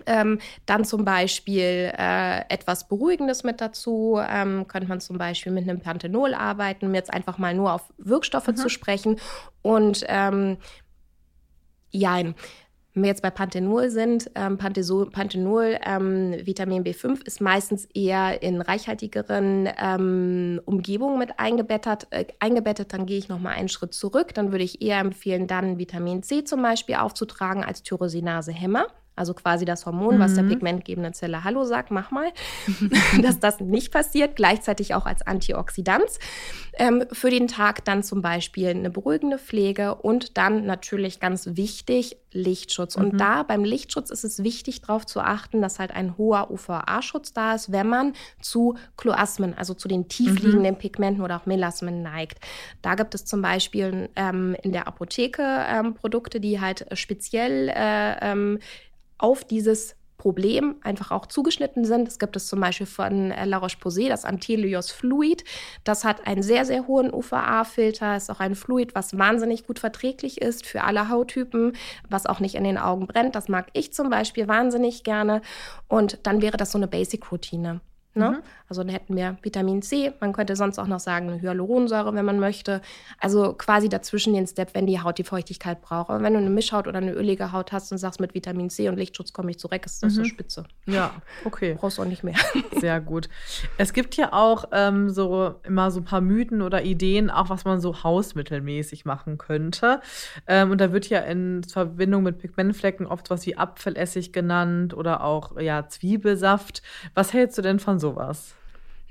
Ähm, 0.05 0.39
dann 0.65 0.85
zum 0.85 1.03
Beispiel 1.03 1.91
äh, 1.97 2.41
etwas 2.49 2.87
Beruhigendes 2.87 3.43
mit 3.43 3.59
dazu. 3.61 4.19
Ähm, 4.21 4.67
könnte 4.67 4.87
man 4.87 5.01
zum 5.01 5.17
Beispiel 5.17 5.51
mit 5.51 5.67
einem 5.67 5.79
Panthenol 5.79 6.33
arbeiten, 6.33 6.85
um 6.85 6.95
jetzt 6.95 7.11
einfach 7.11 7.37
mal 7.37 7.53
nur 7.55 7.73
auf 7.73 7.91
Wirkstoffe 7.97 8.47
mhm. 8.47 8.55
zu 8.55 8.69
sprechen. 8.69 9.19
Und 9.63 10.05
ähm, 10.07 10.57
ja, 11.91 12.21
Wenn 12.93 13.03
wir 13.03 13.09
jetzt 13.09 13.21
bei 13.21 13.29
Panthenol 13.29 13.89
sind, 13.89 14.29
ähm, 14.35 14.57
Panthenol, 14.57 15.77
ähm, 15.85 16.35
Vitamin 16.43 16.83
B5 16.83 17.25
ist 17.25 17.39
meistens 17.39 17.85
eher 17.93 18.41
in 18.41 18.59
reichhaltigeren 18.59 19.69
ähm, 19.81 20.59
Umgebungen 20.65 21.17
mit 21.17 21.39
eingebettet. 21.39 22.07
Äh, 22.09 22.25
eingebettet, 22.39 22.91
dann 22.91 23.05
gehe 23.05 23.17
ich 23.17 23.29
nochmal 23.29 23.53
einen 23.53 23.69
Schritt 23.69 23.93
zurück. 23.93 24.33
Dann 24.33 24.51
würde 24.51 24.65
ich 24.65 24.81
eher 24.81 24.99
empfehlen, 24.99 25.47
dann 25.47 25.77
Vitamin 25.77 26.21
C 26.21 26.43
zum 26.43 26.61
Beispiel 26.61 26.95
aufzutragen 26.95 27.63
als 27.63 27.81
Tyrosinase-Hämmer 27.83 28.87
also 29.21 29.35
quasi 29.35 29.65
das 29.65 29.85
Hormon, 29.85 30.15
mhm. 30.15 30.19
was 30.19 30.33
der 30.33 30.43
mhm. 30.43 30.49
pigmentgebenden 30.49 31.13
Zelle 31.13 31.43
Hallo 31.43 31.63
sagt, 31.63 31.91
mach 31.91 32.09
mal, 32.09 32.31
dass 33.21 33.39
das 33.39 33.59
nicht 33.59 33.91
passiert, 33.91 34.35
gleichzeitig 34.35 34.95
auch 34.95 35.05
als 35.05 35.21
Antioxidant. 35.21 36.09
Ähm, 36.73 37.03
für 37.11 37.29
den 37.29 37.47
Tag 37.47 37.85
dann 37.85 38.01
zum 38.01 38.23
Beispiel 38.23 38.69
eine 38.69 38.89
beruhigende 38.89 39.37
Pflege 39.37 39.93
und 39.93 40.37
dann 40.37 40.65
natürlich 40.65 41.19
ganz 41.19 41.49
wichtig 41.51 42.17
Lichtschutz. 42.31 42.97
Mhm. 42.97 43.03
Und 43.03 43.17
da 43.19 43.43
beim 43.43 43.63
Lichtschutz 43.63 44.09
ist 44.09 44.23
es 44.23 44.43
wichtig 44.43 44.81
darauf 44.81 45.05
zu 45.05 45.19
achten, 45.19 45.61
dass 45.61 45.77
halt 45.77 45.91
ein 45.91 46.17
hoher 46.17 46.49
UVA-Schutz 46.49 47.33
da 47.33 47.53
ist, 47.53 47.71
wenn 47.71 47.87
man 47.87 48.13
zu 48.41 48.75
Chloasmen, 48.97 49.55
also 49.55 49.75
zu 49.75 49.87
den 49.87 50.07
tiefliegenden 50.07 50.73
mhm. 50.73 50.79
Pigmenten 50.79 51.23
oder 51.23 51.37
auch 51.37 51.45
Melasmen 51.45 52.01
neigt. 52.01 52.39
Da 52.81 52.95
gibt 52.95 53.13
es 53.13 53.25
zum 53.25 53.43
Beispiel 53.43 54.09
ähm, 54.15 54.55
in 54.63 54.71
der 54.71 54.87
Apotheke 54.87 55.43
ähm, 55.43 55.93
Produkte, 55.93 56.39
die 56.39 56.59
halt 56.59 56.87
speziell 56.93 57.69
äh, 57.69 58.31
ähm, 58.31 58.57
auf 59.21 59.43
dieses 59.43 59.95
Problem 60.21 60.75
einfach 60.83 61.09
auch 61.09 61.25
zugeschnitten 61.25 61.83
sind. 61.83 62.07
Es 62.07 62.19
gibt 62.19 62.35
es 62.35 62.45
zum 62.45 62.59
Beispiel 62.59 62.85
von 62.85 63.31
äh, 63.31 63.45
La 63.45 63.57
Roche-Posay, 63.57 64.07
das 64.07 64.23
Antelios 64.23 64.91
Fluid. 64.91 65.43
Das 65.83 66.03
hat 66.03 66.27
einen 66.27 66.43
sehr, 66.43 66.63
sehr 66.63 66.85
hohen 66.85 67.11
UVA-Filter. 67.11 68.15
Ist 68.15 68.29
auch 68.29 68.39
ein 68.39 68.53
Fluid, 68.53 68.93
was 68.93 69.17
wahnsinnig 69.17 69.65
gut 69.65 69.79
verträglich 69.79 70.39
ist 70.39 70.67
für 70.67 70.83
alle 70.83 71.09
Hauttypen, 71.09 71.73
was 72.07 72.27
auch 72.27 72.39
nicht 72.39 72.53
in 72.53 72.63
den 72.63 72.77
Augen 72.77 73.07
brennt. 73.07 73.33
Das 73.33 73.49
mag 73.49 73.69
ich 73.73 73.93
zum 73.93 74.11
Beispiel 74.11 74.47
wahnsinnig 74.47 75.03
gerne. 75.03 75.41
Und 75.87 76.19
dann 76.27 76.43
wäre 76.43 76.57
das 76.57 76.71
so 76.71 76.77
eine 76.77 76.87
Basic-Routine. 76.87 77.81
Ne? 78.13 78.31
Mhm. 78.31 78.37
Also 78.67 78.83
dann 78.83 78.91
hätten 78.91 79.15
wir 79.15 79.37
Vitamin 79.41 79.81
C, 79.81 80.11
man 80.19 80.33
könnte 80.33 80.55
sonst 80.57 80.79
auch 80.79 80.87
noch 80.87 80.99
sagen 80.99 81.29
eine 81.29 81.41
Hyaluronsäure, 81.41 82.13
wenn 82.13 82.25
man 82.25 82.39
möchte. 82.39 82.81
Also 83.19 83.53
quasi 83.53 83.87
dazwischen 83.87 84.33
den 84.33 84.47
Step, 84.47 84.73
wenn 84.73 84.85
die 84.85 84.99
Haut 84.99 85.17
die 85.17 85.23
Feuchtigkeit 85.23 85.81
braucht. 85.81 86.09
Aber 86.09 86.21
wenn 86.21 86.33
du 86.33 86.39
eine 86.39 86.49
Mischhaut 86.49 86.87
oder 86.87 86.97
eine 86.97 87.13
ölige 87.13 87.53
Haut 87.53 87.71
hast 87.71 87.91
und 87.91 87.97
sagst, 87.97 88.19
mit 88.19 88.33
Vitamin 88.33 88.69
C 88.69 88.89
und 88.89 88.97
Lichtschutz 88.97 89.31
komme 89.31 89.51
ich 89.51 89.59
zurecht, 89.59 89.85
ist 89.85 90.03
das 90.03 90.13
mhm. 90.13 90.17
so 90.17 90.23
spitze. 90.25 90.65
Ja, 90.85 91.13
okay. 91.45 91.75
Brauchst 91.79 91.97
du 91.97 92.01
auch 92.01 92.07
nicht 92.07 92.23
mehr. 92.23 92.35
Sehr 92.79 92.99
gut. 92.99 93.29
Es 93.77 93.93
gibt 93.93 94.17
ja 94.17 94.33
auch 94.33 94.65
ähm, 94.73 95.09
so 95.09 95.55
immer 95.63 95.89
so 95.91 96.01
ein 96.01 96.05
paar 96.05 96.21
Mythen 96.21 96.61
oder 96.61 96.83
Ideen, 96.83 97.29
auch 97.29 97.49
was 97.49 97.63
man 97.63 97.79
so 97.79 98.03
hausmittelmäßig 98.03 99.05
machen 99.05 99.37
könnte. 99.37 100.01
Ähm, 100.47 100.71
und 100.71 100.81
da 100.81 100.91
wird 100.91 101.07
ja 101.07 101.19
in 101.19 101.63
Verbindung 101.63 102.23
mit 102.23 102.39
Pigmentflecken 102.39 103.05
oft 103.05 103.29
was 103.29 103.45
wie 103.45 103.55
Apfelessig 103.55 104.33
genannt 104.33 104.93
oder 104.93 105.23
auch 105.23 105.57
ja, 105.59 105.87
Zwiebelsaft. 105.87 106.81
Was 107.13 107.31
hältst 107.31 107.57
du 107.57 107.61
denn 107.61 107.79
von 107.79 108.00
sowas? 108.01 108.55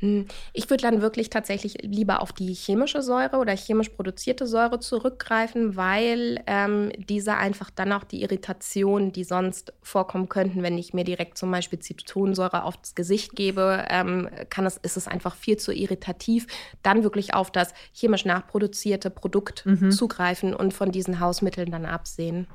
Hm, 0.01 0.27
ich 0.55 0.69
würde 0.71 0.83
dann 0.83 1.03
wirklich 1.03 1.29
tatsächlich 1.29 1.83
lieber 1.83 2.23
auf 2.23 2.33
die 2.33 2.55
chemische 2.55 3.03
Säure 3.03 3.37
oder 3.37 3.55
chemisch 3.55 3.91
produzierte 3.91 4.47
Säure 4.47 4.81
zurückgreifen, 4.81 5.77
weil 5.77 6.43
ähm, 6.47 6.91
diese 6.97 7.37
einfach 7.37 7.71
dann 7.71 7.93
auch 7.93 8.05
die 8.05 8.23
Irritationen, 8.23 9.13
die 9.13 9.25
sonst 9.25 9.75
vorkommen 9.83 10.29
könnten, 10.29 10.63
wenn 10.63 10.79
ich 10.79 10.95
mir 10.95 11.05
direkt 11.05 11.37
zum 11.37 11.51
Beispiel 11.51 11.79
Zitronensäure 11.79 12.65
aufs 12.65 12.95
Gesicht 12.95 13.37
gebe, 13.37 13.85
ähm, 13.91 14.29
kann 14.49 14.65
es, 14.65 14.79
ist 14.79 14.97
es 14.97 15.07
einfach 15.07 15.35
viel 15.35 15.59
zu 15.59 15.73
irritativ, 15.73 16.47
dann 16.83 17.03
wirklich 17.03 17.35
auf 17.35 17.51
das 17.51 17.75
chemisch 17.93 18.25
nachproduzierte 18.25 19.11
Produkt 19.11 19.67
mhm. 19.67 19.91
zugreifen 19.91 20.55
und 20.55 20.73
von 20.73 20.93
diesen 20.93 21.21
Hausmitteln 21.21 21.71
dann 21.71 21.85
absehen. 21.85 22.47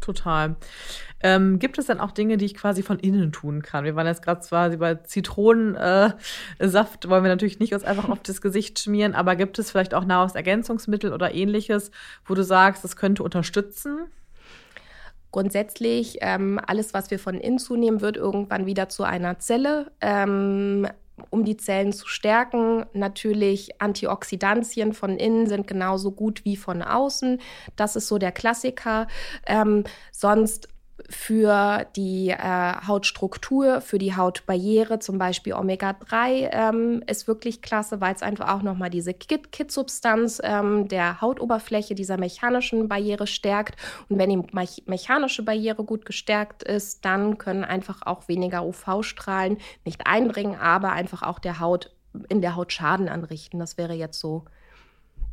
Total. 0.00 0.56
Ähm, 1.20 1.58
gibt 1.58 1.78
es 1.78 1.86
dann 1.86 1.98
auch 1.98 2.12
Dinge, 2.12 2.36
die 2.36 2.44
ich 2.44 2.54
quasi 2.54 2.82
von 2.82 2.98
innen 3.00 3.32
tun 3.32 3.62
kann? 3.62 3.84
Wir 3.84 3.96
waren 3.96 4.06
jetzt 4.06 4.22
gerade 4.22 4.46
quasi 4.46 4.76
bei 4.76 4.94
Zitronensaft, 4.94 6.24
äh, 6.60 7.08
wollen 7.08 7.24
wir 7.24 7.30
natürlich 7.30 7.58
nicht 7.58 7.74
uns 7.74 7.82
einfach 7.82 8.08
auf 8.08 8.20
das 8.22 8.40
Gesicht 8.40 8.78
schmieren, 8.78 9.14
aber 9.14 9.34
gibt 9.34 9.58
es 9.58 9.70
vielleicht 9.70 9.94
auch 9.94 10.04
Nahrungsergänzungsmittel 10.04 11.12
oder 11.12 11.34
ähnliches, 11.34 11.90
wo 12.24 12.34
du 12.34 12.44
sagst, 12.44 12.84
das 12.84 12.96
könnte 12.96 13.24
unterstützen? 13.24 14.06
Grundsätzlich, 15.32 16.18
ähm, 16.20 16.60
alles, 16.64 16.94
was 16.94 17.10
wir 17.10 17.18
von 17.18 17.34
innen 17.34 17.58
zunehmen, 17.58 18.00
wird 18.00 18.16
irgendwann 18.16 18.64
wieder 18.64 18.88
zu 18.88 19.02
einer 19.02 19.38
Zelle. 19.40 19.90
Ähm, 20.00 20.86
um 21.30 21.44
die 21.44 21.56
Zellen 21.56 21.92
zu 21.92 22.08
stärken. 22.08 22.86
Natürlich 22.92 23.80
Antioxidantien 23.80 24.92
von 24.92 25.16
innen 25.16 25.46
sind 25.46 25.66
genauso 25.66 26.12
gut 26.12 26.44
wie 26.44 26.56
von 26.56 26.82
außen. 26.82 27.40
Das 27.76 27.96
ist 27.96 28.08
so 28.08 28.18
der 28.18 28.32
Klassiker. 28.32 29.06
Ähm, 29.46 29.84
sonst 30.12 30.68
für 31.08 31.86
die 31.96 32.30
äh, 32.30 32.36
Hautstruktur, 32.86 33.80
für 33.80 33.98
die 33.98 34.16
Hautbarriere, 34.16 34.98
zum 34.98 35.18
Beispiel 35.18 35.54
Omega-3 35.54 36.50
ähm, 36.52 37.02
ist 37.06 37.28
wirklich 37.28 37.62
klasse, 37.62 38.00
weil 38.00 38.14
es 38.14 38.22
einfach 38.22 38.54
auch 38.54 38.62
nochmal 38.62 38.90
diese 38.90 39.14
Kit-Substanz 39.14 40.40
ähm, 40.42 40.88
der 40.88 41.20
Hautoberfläche, 41.20 41.94
dieser 41.94 42.18
mechanischen 42.18 42.88
Barriere 42.88 43.26
stärkt. 43.26 43.76
Und 44.08 44.18
wenn 44.18 44.30
die 44.30 44.36
me 44.52 44.68
mechanische 44.86 45.42
Barriere 45.42 45.84
gut 45.84 46.04
gestärkt 46.04 46.62
ist, 46.62 47.04
dann 47.04 47.38
können 47.38 47.64
einfach 47.64 48.02
auch 48.02 48.28
weniger 48.28 48.64
UV-Strahlen 48.64 49.58
nicht 49.84 50.06
eindringen, 50.06 50.56
aber 50.56 50.92
einfach 50.92 51.22
auch 51.22 51.38
der 51.38 51.60
Haut 51.60 51.94
in 52.28 52.40
der 52.40 52.56
Haut 52.56 52.72
Schaden 52.72 53.08
anrichten. 53.08 53.58
Das 53.58 53.78
wäre 53.78 53.94
jetzt 53.94 54.18
so 54.18 54.44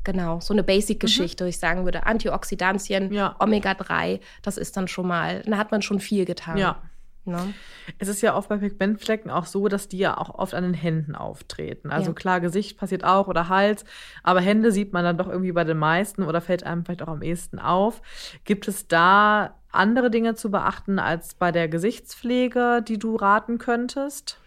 Genau, 0.06 0.40
so 0.40 0.54
eine 0.54 0.64
Basic-Geschichte, 0.64 1.44
mhm. 1.44 1.48
wo 1.48 1.50
ich 1.50 1.60
sagen 1.60 1.84
würde, 1.84 2.06
Antioxidantien, 2.06 3.12
ja. 3.12 3.36
Omega-3, 3.40 4.22
das 4.44 4.58
ist 4.58 4.78
dann 4.78 4.88
schon 4.88 5.08
mal, 5.08 5.42
da 5.42 5.58
hat 5.58 5.72
man 5.72 5.82
schon 5.82 6.00
viel 6.00 6.26
getan. 6.26 6.58
Ja. 6.58 6.78
Ne? 7.26 7.56
Es 7.98 8.08
ist 8.08 8.22
ja 8.22 8.36
oft 8.36 8.50
bei 8.50 8.58
Pigmentflecken 8.58 9.32
auch 9.32 9.48
so, 9.48 9.68
dass 9.68 9.88
die 9.88 9.98
ja 9.98 10.16
auch 10.16 10.30
oft 10.36 10.54
an 10.54 10.64
den 10.64 10.76
Händen 10.76 11.16
auftreten. 11.16 11.90
Also 11.90 12.12
ja. 12.12 12.14
klar, 12.14 12.40
Gesicht 12.40 12.78
passiert 12.78 13.04
auch 13.04 13.28
oder 13.28 13.50
Hals, 13.50 13.84
aber 14.22 14.42
Hände 14.42 14.72
sieht 14.72 14.94
man 14.94 15.04
dann 15.04 15.18
doch 15.18 15.28
irgendwie 15.28 15.52
bei 15.52 15.64
den 15.64 15.80
meisten 15.80 16.22
oder 16.22 16.40
fällt 16.40 16.64
einem 16.64 16.86
vielleicht 16.86 17.02
auch 17.02 17.08
am 17.08 17.24
ehesten 17.24 17.58
auf. 17.58 18.04
Gibt 18.44 18.68
es 18.68 18.88
da 18.88 19.56
andere 19.72 20.12
Dinge 20.12 20.36
zu 20.36 20.52
beachten 20.52 21.00
als 21.00 21.34
bei 21.34 21.52
der 21.52 21.68
Gesichtspflege, 21.68 22.84
die 22.88 23.00
du 23.00 23.16
raten 23.16 23.58
könntest? 23.58 24.40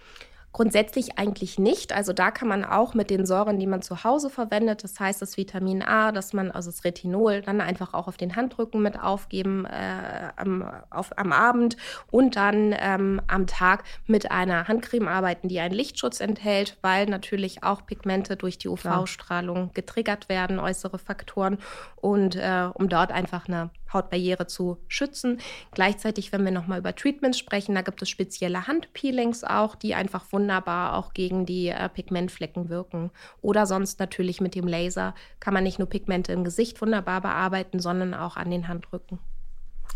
Grundsätzlich 0.59 1.19
eigentlich 1.19 1.61
nicht. 1.61 1.93
Also 1.93 2.13
da 2.13 2.33
kann 2.33 2.49
man 2.49 2.65
auch 2.65 2.93
mit 2.93 3.11
den 3.11 3.27
Säuren, 3.27 3.61
die 3.61 3.69
man 3.69 3.81
zu 3.81 4.03
Hause 4.03 4.29
verwendet, 4.29 4.83
das 4.83 4.99
heißt 4.99 5.23
das 5.23 5.37
Vitamin 5.37 5.83
A, 5.85 6.11
dass 6.11 6.33
man, 6.33 6.51
also 6.51 6.69
das 6.69 6.83
Retinol, 6.83 7.43
dann 7.43 7.61
einfach 7.61 7.95
auch 7.95 8.09
auf 8.09 8.17
den 8.17 8.35
Handrücken 8.35 8.83
mit 8.83 8.99
aufgeben 8.99 9.67
äh, 9.67 10.33
am, 10.35 10.69
auf, 10.91 11.17
am 11.17 11.31
Abend 11.31 11.77
und 12.11 12.35
dann 12.35 12.75
ähm, 12.77 13.23
am 13.29 13.47
Tag 13.47 13.85
mit 14.09 14.33
einer 14.33 14.67
Handcreme 14.67 15.07
arbeiten, 15.07 15.47
die 15.47 15.61
einen 15.61 15.75
Lichtschutz 15.75 16.19
enthält, 16.19 16.77
weil 16.83 17.07
natürlich 17.07 17.63
auch 17.63 17.87
Pigmente 17.87 18.35
durch 18.35 18.59
die 18.59 18.67
UV-Strahlung 18.67 19.71
getriggert 19.75 20.29
werden, 20.29 20.59
äußere 20.59 20.99
Faktoren 20.99 21.59
und 21.95 22.35
äh, 22.35 22.69
um 22.75 22.89
dort 22.89 23.13
einfach 23.13 23.47
eine 23.47 23.71
Hautbarriere 23.93 24.47
zu 24.47 24.79
schützen. 24.89 25.39
Gleichzeitig, 25.73 26.33
wenn 26.33 26.45
wir 26.45 26.53
nochmal 26.53 26.79
über 26.79 26.95
Treatments 26.95 27.39
sprechen, 27.39 27.75
da 27.75 27.83
gibt 27.83 28.03
es 28.03 28.09
spezielle 28.09 28.67
Handpeelings 28.67 29.45
auch, 29.45 29.75
die 29.75 29.95
einfach 29.95 30.27
wunderbar 30.33 30.97
auch 30.97 31.15
gegen 31.15 31.47
die 31.47 31.69
äh, 31.69 31.89
Pigmentflecken 31.89 32.69
wirken. 32.69 33.11
Oder 33.41 33.67
sonst 33.67 34.01
natürlich 34.01 34.41
mit 34.41 34.55
dem 34.55 34.67
Laser 34.67 35.15
kann 35.41 35.55
man 35.55 35.65
nicht 35.65 35.79
nur 35.79 35.89
Pigmente 35.89 36.33
im 36.33 36.45
Gesicht 36.45 36.81
wunderbar 36.81 37.21
bearbeiten, 37.21 37.81
sondern 37.81 38.15
auch 38.15 38.37
an 38.37 38.51
den 38.51 38.69
Handrücken. 38.69 39.19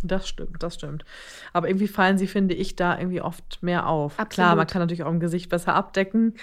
Das 0.02 0.28
stimmt, 0.28 0.62
das 0.62 0.74
stimmt. 0.74 1.05
Aber 1.52 1.68
irgendwie 1.68 1.87
fallen 1.87 2.18
sie, 2.18 2.26
finde 2.26 2.55
ich, 2.55 2.74
da 2.74 2.98
irgendwie 2.98 3.20
oft 3.20 3.62
mehr 3.62 3.87
auf. 3.87 4.12
Absolut. 4.14 4.31
Klar, 4.31 4.57
man 4.57 4.66
kann 4.66 4.81
natürlich 4.81 5.05
auch 5.05 5.11
im 5.11 5.20
Gesicht 5.20 5.48
besser 5.48 5.74
abdecken. 5.74 6.35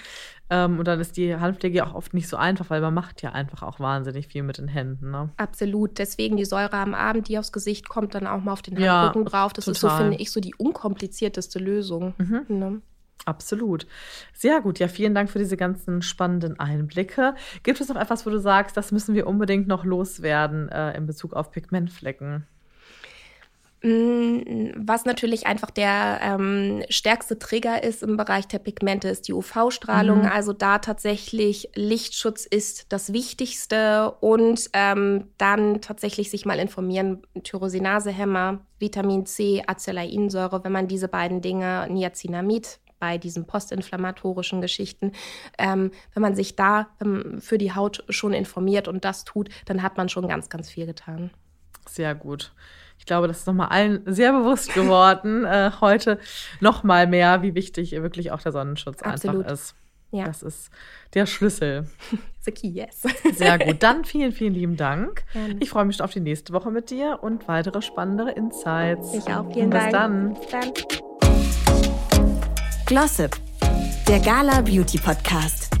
Ähm, 0.50 0.78
und 0.80 0.88
dann 0.88 1.00
ist 1.00 1.16
die 1.16 1.36
Handpflege 1.36 1.86
auch 1.86 1.94
oft 1.94 2.12
nicht 2.12 2.28
so 2.28 2.36
einfach, 2.36 2.70
weil 2.70 2.80
man 2.80 2.92
macht 2.92 3.22
ja 3.22 3.32
einfach 3.32 3.62
auch 3.62 3.78
wahnsinnig 3.78 4.26
viel 4.26 4.42
mit 4.42 4.58
den 4.58 4.68
Händen. 4.68 5.12
Ne? 5.12 5.30
Absolut. 5.36 5.98
Deswegen 5.98 6.36
die 6.36 6.44
Säure 6.44 6.76
am 6.76 6.94
Abend, 6.94 7.28
die 7.28 7.38
aufs 7.38 7.52
Gesicht 7.52 7.88
kommt, 7.88 8.14
dann 8.14 8.26
auch 8.26 8.42
mal 8.42 8.52
auf 8.52 8.62
den 8.62 8.74
Handrücken 8.74 9.24
ja, 9.24 9.30
drauf. 9.30 9.52
Das 9.52 9.66
total. 9.66 9.74
ist 9.74 9.80
so, 9.80 9.88
finde 9.88 10.16
ich, 10.18 10.30
so 10.32 10.40
die 10.40 10.54
unkomplizierteste 10.56 11.60
Lösung. 11.60 12.14
Mhm. 12.18 12.44
Ne? 12.48 12.82
Absolut. 13.26 13.86
Sehr 14.32 14.60
gut. 14.60 14.78
Ja, 14.78 14.88
vielen 14.88 15.14
Dank 15.14 15.30
für 15.30 15.38
diese 15.38 15.56
ganzen 15.56 16.02
spannenden 16.02 16.58
Einblicke. 16.58 17.34
Gibt 17.62 17.80
es 17.80 17.88
noch 17.88 17.96
etwas, 17.96 18.26
wo 18.26 18.30
du 18.30 18.40
sagst, 18.40 18.76
das 18.76 18.92
müssen 18.92 19.14
wir 19.14 19.26
unbedingt 19.26 19.68
noch 19.68 19.84
loswerden 19.84 20.68
äh, 20.70 20.96
in 20.96 21.06
Bezug 21.06 21.34
auf 21.34 21.52
Pigmentflecken? 21.52 22.46
Mm, 23.82 24.72
was 24.76 25.06
natürlich 25.06 25.46
einfach 25.46 25.70
der 25.70 26.20
ähm, 26.22 26.82
stärkste 26.90 27.38
Trigger 27.38 27.82
ist 27.82 28.02
im 28.02 28.18
Bereich 28.18 28.46
der 28.46 28.58
Pigmente, 28.58 29.08
ist 29.08 29.26
die 29.26 29.32
UV-Strahlung. 29.32 30.20
Mhm. 30.20 30.26
Also 30.26 30.52
da 30.52 30.78
tatsächlich 30.78 31.70
Lichtschutz 31.74 32.44
ist 32.44 32.86
das 32.90 33.12
Wichtigste 33.12 34.10
und 34.20 34.68
ähm, 34.74 35.28
dann 35.38 35.80
tatsächlich 35.80 36.30
sich 36.30 36.44
mal 36.44 36.58
informieren, 36.58 37.22
Tyrosinasehemmer, 37.42 38.60
Vitamin 38.78 39.24
C, 39.24 39.62
Acelainsäure, 39.66 40.62
wenn 40.62 40.72
man 40.72 40.86
diese 40.86 41.08
beiden 41.08 41.40
Dinge, 41.40 41.86
Niacinamid, 41.90 42.80
bei 42.98 43.16
diesen 43.16 43.46
postinflammatorischen 43.46 44.60
Geschichten. 44.60 45.12
Ähm, 45.56 45.90
wenn 46.12 46.20
man 46.20 46.36
sich 46.36 46.54
da 46.54 46.88
ähm, 47.00 47.40
für 47.40 47.56
die 47.56 47.74
Haut 47.74 48.04
schon 48.10 48.34
informiert 48.34 48.88
und 48.88 49.06
das 49.06 49.24
tut, 49.24 49.48
dann 49.64 49.82
hat 49.82 49.96
man 49.96 50.10
schon 50.10 50.28
ganz, 50.28 50.50
ganz 50.50 50.68
viel 50.68 50.84
getan. 50.84 51.30
Sehr 51.86 52.14
gut. 52.14 52.52
Ich 52.98 53.06
glaube, 53.06 53.28
das 53.28 53.38
ist 53.38 53.46
nochmal 53.46 53.68
allen 53.68 54.02
sehr 54.06 54.32
bewusst 54.32 54.74
geworden, 54.74 55.44
äh, 55.46 55.70
heute 55.80 56.18
nochmal 56.60 57.06
mehr, 57.06 57.42
wie 57.42 57.54
wichtig 57.54 57.92
wirklich 57.92 58.30
auch 58.30 58.42
der 58.42 58.52
Sonnenschutz 58.52 59.02
Absolut. 59.02 59.38
einfach 59.44 59.52
ist. 59.52 59.74
Ja. 60.12 60.24
Das 60.24 60.42
ist 60.42 60.70
der 61.14 61.26
Schlüssel. 61.26 61.86
The 62.42 62.52
key, 62.52 62.68
yes. 62.68 63.02
Sehr 63.34 63.58
gut. 63.58 63.82
Dann 63.82 64.04
vielen, 64.06 64.32
vielen 64.32 64.54
lieben 64.54 64.76
Dank. 64.76 65.24
Gerne. 65.32 65.56
Ich 65.60 65.70
freue 65.70 65.84
mich 65.84 65.96
schon 65.96 66.04
auf 66.04 66.12
die 66.12 66.20
nächste 66.20 66.52
Woche 66.52 66.70
mit 66.70 66.90
dir 66.90 67.18
und 67.20 67.46
weitere 67.48 67.82
spannende 67.82 68.30
Insights. 68.32 69.12
Ich 69.14 69.26
auch. 69.26 69.52
Vielen 69.52 69.70
Bis 69.70 69.90
Dank. 69.90 69.92
Dann. 69.92 70.34
Bis 70.34 70.46
dann. 70.48 70.72
Glossip, 72.86 73.36
der 74.08 74.18
Gala 74.20 74.62
Beauty 74.62 74.98
Podcast. 74.98 75.79